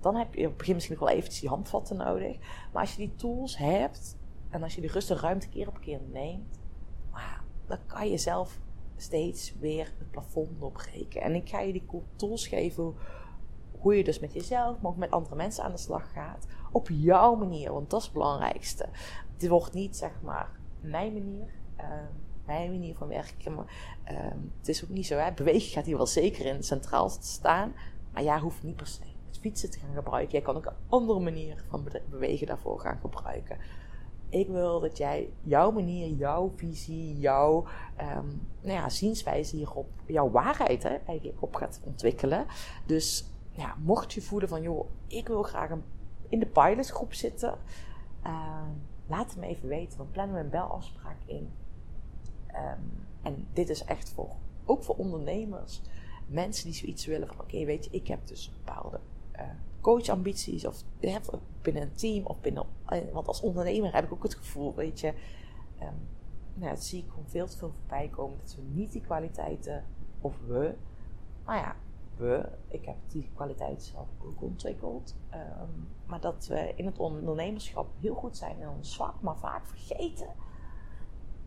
dan 0.00 0.16
heb 0.16 0.34
je 0.34 0.40
op 0.40 0.48
het 0.48 0.56
begin 0.56 0.74
misschien 0.74 0.96
nog 0.98 1.08
wel 1.08 1.16
eventjes 1.16 1.40
die 1.40 1.48
handvatten 1.48 1.96
nodig. 1.96 2.38
Maar 2.72 2.82
als 2.82 2.92
je 2.92 3.06
die 3.06 3.14
tools 3.14 3.56
hebt 3.56 4.18
en 4.50 4.62
als 4.62 4.74
je 4.74 4.80
die 4.80 4.90
rust 4.90 5.10
en 5.10 5.16
ruimte 5.16 5.48
keer 5.48 5.68
op 5.68 5.80
keer 5.80 6.00
neemt, 6.12 6.58
dan 7.66 7.78
kan 7.86 8.10
je 8.10 8.18
zelf 8.18 8.60
steeds 8.96 9.54
weer 9.58 9.92
het 9.98 10.10
plafond 10.10 10.60
doorbreken. 10.60 11.22
En 11.22 11.34
ik 11.34 11.48
ga 11.48 11.60
je 11.60 11.72
die 11.72 11.86
tools 12.16 12.46
geven 12.46 12.94
hoe 13.78 13.96
je 13.96 14.04
dus 14.04 14.18
met 14.18 14.32
jezelf, 14.32 14.80
maar 14.80 14.90
ook 14.90 14.96
met 14.96 15.10
andere 15.10 15.36
mensen 15.36 15.64
aan 15.64 15.70
de 15.70 15.78
slag 15.78 16.12
gaat. 16.12 16.46
Op 16.72 16.88
jouw 16.88 17.34
manier, 17.34 17.72
want 17.72 17.90
dat 17.90 17.98
is 17.98 18.04
het 18.04 18.14
belangrijkste. 18.14 18.88
Het 19.32 19.48
wordt 19.48 19.74
niet, 19.74 19.96
zeg 19.96 20.20
maar, 20.22 20.60
mijn 20.80 21.12
manier. 21.12 21.52
Uh, 21.78 21.84
mijn 22.50 22.70
manier 22.70 22.94
van 22.94 23.08
werken. 23.08 23.54
Maar, 23.54 23.94
uh, 24.10 24.18
het 24.58 24.68
is 24.68 24.84
ook 24.84 24.90
niet 24.90 25.06
zo, 25.06 25.16
hè. 25.16 25.32
Bewegen 25.32 25.72
gaat 25.72 25.86
hier 25.86 25.96
wel 25.96 26.06
zeker 26.06 26.46
in 26.46 26.62
centraal 26.62 27.08
staan. 27.08 27.72
Maar 28.12 28.22
jij 28.22 28.38
hoeft 28.38 28.62
niet 28.62 28.76
per 28.76 28.86
se 28.86 29.02
het 29.26 29.38
fietsen 29.38 29.70
te 29.70 29.78
gaan 29.78 29.94
gebruiken. 29.94 30.32
Jij 30.32 30.40
kan 30.40 30.56
ook 30.56 30.66
een 30.66 30.82
andere 30.88 31.20
manier 31.20 31.64
van 31.68 31.88
bewegen 32.10 32.46
daarvoor 32.46 32.80
gaan 32.80 32.98
gebruiken. 33.00 33.58
Ik 34.28 34.48
wil 34.48 34.80
dat 34.80 34.96
jij 34.96 35.30
jouw 35.42 35.70
manier, 35.70 36.08
jouw 36.08 36.52
visie, 36.56 37.18
jouw 37.18 37.66
um, 38.00 38.48
nou 38.60 38.74
ja, 38.74 38.88
zienswijze 38.88 39.56
hierop, 39.56 39.88
jouw 40.06 40.30
waarheid 40.30 40.82
hè, 40.82 40.96
eigenlijk 41.06 41.42
op 41.42 41.54
gaat 41.54 41.80
ontwikkelen. 41.84 42.46
Dus 42.86 43.24
ja, 43.50 43.76
mocht 43.78 44.12
je 44.12 44.22
voelen 44.22 44.48
van, 44.48 44.62
joh, 44.62 44.88
ik 45.06 45.28
wil 45.28 45.42
graag 45.42 45.70
in 46.28 46.38
de 46.38 46.46
pilotgroep 46.46 47.14
zitten, 47.14 47.58
uh, 48.26 48.68
laat 49.06 49.30
het 49.30 49.36
me 49.36 49.46
even 49.46 49.68
weten. 49.68 49.98
Dan 49.98 50.10
plannen 50.10 50.36
we 50.36 50.42
een 50.42 50.50
belafspraak 50.50 51.18
in. 51.24 51.50
Um, 52.54 53.06
en 53.22 53.46
dit 53.52 53.68
is 53.68 53.84
echt 53.84 54.10
voor, 54.10 54.36
ook 54.64 54.82
voor 54.82 54.94
ondernemers, 54.94 55.80
mensen 56.26 56.64
die 56.64 56.74
zoiets 56.74 57.06
willen 57.06 57.28
van, 57.28 57.40
oké, 57.40 57.64
weet 57.64 57.84
je, 57.84 57.90
ik 57.90 58.06
heb 58.06 58.26
dus 58.26 58.52
bepaalde 58.64 59.00
uh, 59.36 59.42
coachambities 59.80 60.66
of 60.66 60.82
binnen 61.62 61.82
een 61.82 61.94
team 61.94 62.26
of 62.26 62.40
binnen. 62.40 62.66
Want 63.12 63.26
als 63.26 63.40
ondernemer 63.40 63.94
heb 63.94 64.04
ik 64.04 64.12
ook 64.12 64.22
het 64.22 64.34
gevoel, 64.34 64.74
weet 64.74 65.00
je, 65.00 65.14
um, 65.82 66.08
nou, 66.54 66.76
zie 66.76 67.02
ik 67.02 67.08
gewoon 67.08 67.28
veel 67.28 67.46
te 67.46 67.56
veel 67.56 67.72
voorbij 67.78 68.08
komen 68.08 68.38
dat 68.38 68.54
we 68.54 68.62
niet 68.62 68.92
die 68.92 69.00
kwaliteiten, 69.00 69.84
of 70.20 70.34
we, 70.46 70.74
nou 71.44 71.58
ja, 71.58 71.76
we, 72.16 72.48
ik 72.68 72.84
heb 72.84 72.96
die 73.08 73.30
kwaliteiten 73.34 73.86
zelf 73.86 74.08
ook 74.24 74.42
ontwikkeld, 74.42 75.14
um, 75.34 75.88
maar 76.06 76.20
dat 76.20 76.46
we 76.46 76.72
in 76.76 76.86
het 76.86 76.98
ondernemerschap 76.98 77.88
heel 78.00 78.14
goed 78.14 78.36
zijn 78.36 78.60
in 78.60 78.68
ons 78.68 78.92
zwak, 78.94 79.20
maar 79.20 79.36
vaak 79.36 79.66
vergeten 79.66 80.28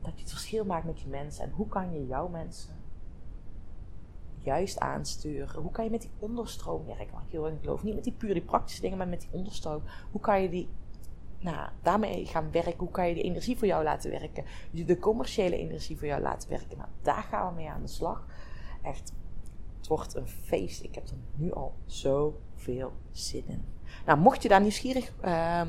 dat 0.04 0.14
je 0.16 0.22
het 0.22 0.32
verschil 0.32 0.66
maakt 0.66 0.86
met 0.86 1.02
je 1.02 1.08
mensen 1.08 1.44
en 1.44 1.52
hoe 1.52 1.68
kan 1.68 1.94
je 1.94 2.08
jouw 2.08 2.28
mensen 2.28 2.82
juist 4.44 4.80
aansturen? 4.80 5.62
Hoe 5.62 5.72
kan 5.72 5.84
je 5.84 5.92
met 5.92 6.02
die 6.02 6.12
onderstroom 6.20 6.86
werken? 6.86 7.12
Want 7.12 7.26
ik 7.26 7.32
heel 7.32 7.48
erg 7.48 7.60
geloof 7.60 7.84
niet 7.84 7.96
met 7.96 8.04
die 8.04 8.14
pure 8.14 8.34
die 8.34 8.42
praktische 8.42 8.82
dingen, 8.82 8.98
maar 8.98 9.08
met 9.08 9.22
die 9.22 9.30
onderstroom. 9.32 9.84
Hoe 10.12 10.22
kan 10.22 10.42
je 10.42 10.50
die, 10.50 10.70
nou, 11.40 11.70
daarmee 11.82 12.26
gaan 12.26 12.52
werken? 12.52 12.78
Hoe 12.78 12.92
kan 12.92 13.08
je 13.08 13.14
die 13.14 13.24
energie 13.24 13.58
voor 13.58 13.68
jou 13.68 13.84
laten 13.84 14.12
werken? 14.12 14.46
De 14.72 15.00
commerciële 15.00 15.58
energie 15.58 15.98
voor 15.98 16.08
jou 16.08 16.22
laten 16.22 16.50
werken? 16.50 16.78
Nou, 16.78 16.90
daar 17.02 17.24
gaan 17.24 17.50
we 17.50 17.56
mee 17.56 17.70
aan 17.70 17.82
de 17.82 17.88
slag. 17.88 18.26
Echt, 18.82 19.14
het 19.78 19.88
wordt 19.88 20.16
een 20.16 20.28
feest. 20.28 20.84
Ik 20.84 20.96
heb 20.96 21.08
er 21.08 21.16
nu 21.36 21.54
al 21.54 21.74
zoveel 21.86 22.92
zin 23.12 23.44
in. 23.48 23.66
Nou, 24.06 24.20
mocht 24.20 24.44
je 24.44 24.50
daar 24.50 24.62
nieuwsgierig 24.62 25.14
uh, 25.26 25.62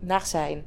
naar 0.00 0.26
zijn, 0.26 0.58
uh, 0.58 0.64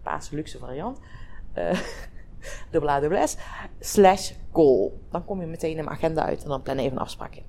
Pasen 0.03 0.37
luxe 0.37 0.59
variant. 0.59 0.99
Dubbel 2.71 2.91
A, 2.91 3.01
dubbel 3.01 3.27
S. 3.27 3.37
Slash 3.81 4.33
call. 4.53 4.91
Dan 5.11 5.25
kom 5.25 5.41
je 5.41 5.47
meteen 5.47 5.77
in 5.77 5.85
mijn 5.85 5.97
agenda 5.97 6.25
uit 6.25 6.43
en 6.43 6.49
dan 6.49 6.63
plan 6.63 6.79
even 6.79 6.93
een 6.93 7.03
afspraak 7.03 7.35
in. 7.35 7.45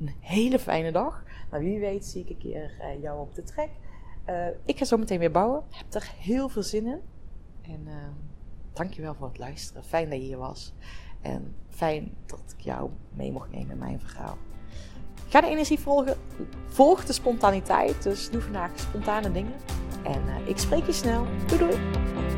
Een 0.00 0.14
hele 0.20 0.58
fijne 0.58 0.92
dag. 0.92 1.24
Maar 1.50 1.60
wie 1.60 1.78
weet 1.78 2.04
zie 2.04 2.22
ik 2.22 2.30
een 2.30 2.38
keer 2.38 2.70
jou 3.00 3.20
op 3.20 3.34
de 3.34 3.42
trek. 3.42 3.70
Uh, 4.30 4.46
ik 4.64 4.78
ga 4.78 4.84
zo 4.84 4.96
meteen 4.96 5.18
weer 5.18 5.30
bouwen. 5.30 5.62
Heb 5.70 5.94
er 5.94 6.10
heel 6.18 6.48
veel 6.48 6.62
zin 6.62 6.86
in. 6.86 7.00
En 7.62 7.82
uh, 7.86 7.94
dankjewel 8.72 9.14
voor 9.14 9.28
het 9.28 9.38
luisteren. 9.38 9.84
Fijn 9.84 10.10
dat 10.10 10.18
je 10.18 10.24
hier 10.24 10.38
was. 10.38 10.74
En 11.20 11.54
fijn 11.68 12.14
dat 12.26 12.54
ik 12.56 12.64
jou 12.64 12.90
mee 13.12 13.32
mocht 13.32 13.50
nemen 13.50 13.70
in 13.70 13.78
mijn 13.78 14.00
verhaal. 14.00 14.36
Ga 15.28 15.40
de 15.40 15.46
energie 15.46 15.78
volgen. 15.78 16.16
Volg 16.66 17.04
de 17.04 17.12
spontaniteit. 17.12 18.02
Dus 18.02 18.30
doe 18.30 18.40
vandaag 18.40 18.70
spontane 18.78 19.32
dingen. 19.32 19.54
En 20.02 20.22
uh, 20.26 20.48
ik 20.48 20.58
spreek 20.58 20.86
je 20.86 20.92
snel. 20.92 21.26
Doei 21.46 21.58
doei. 21.58 21.76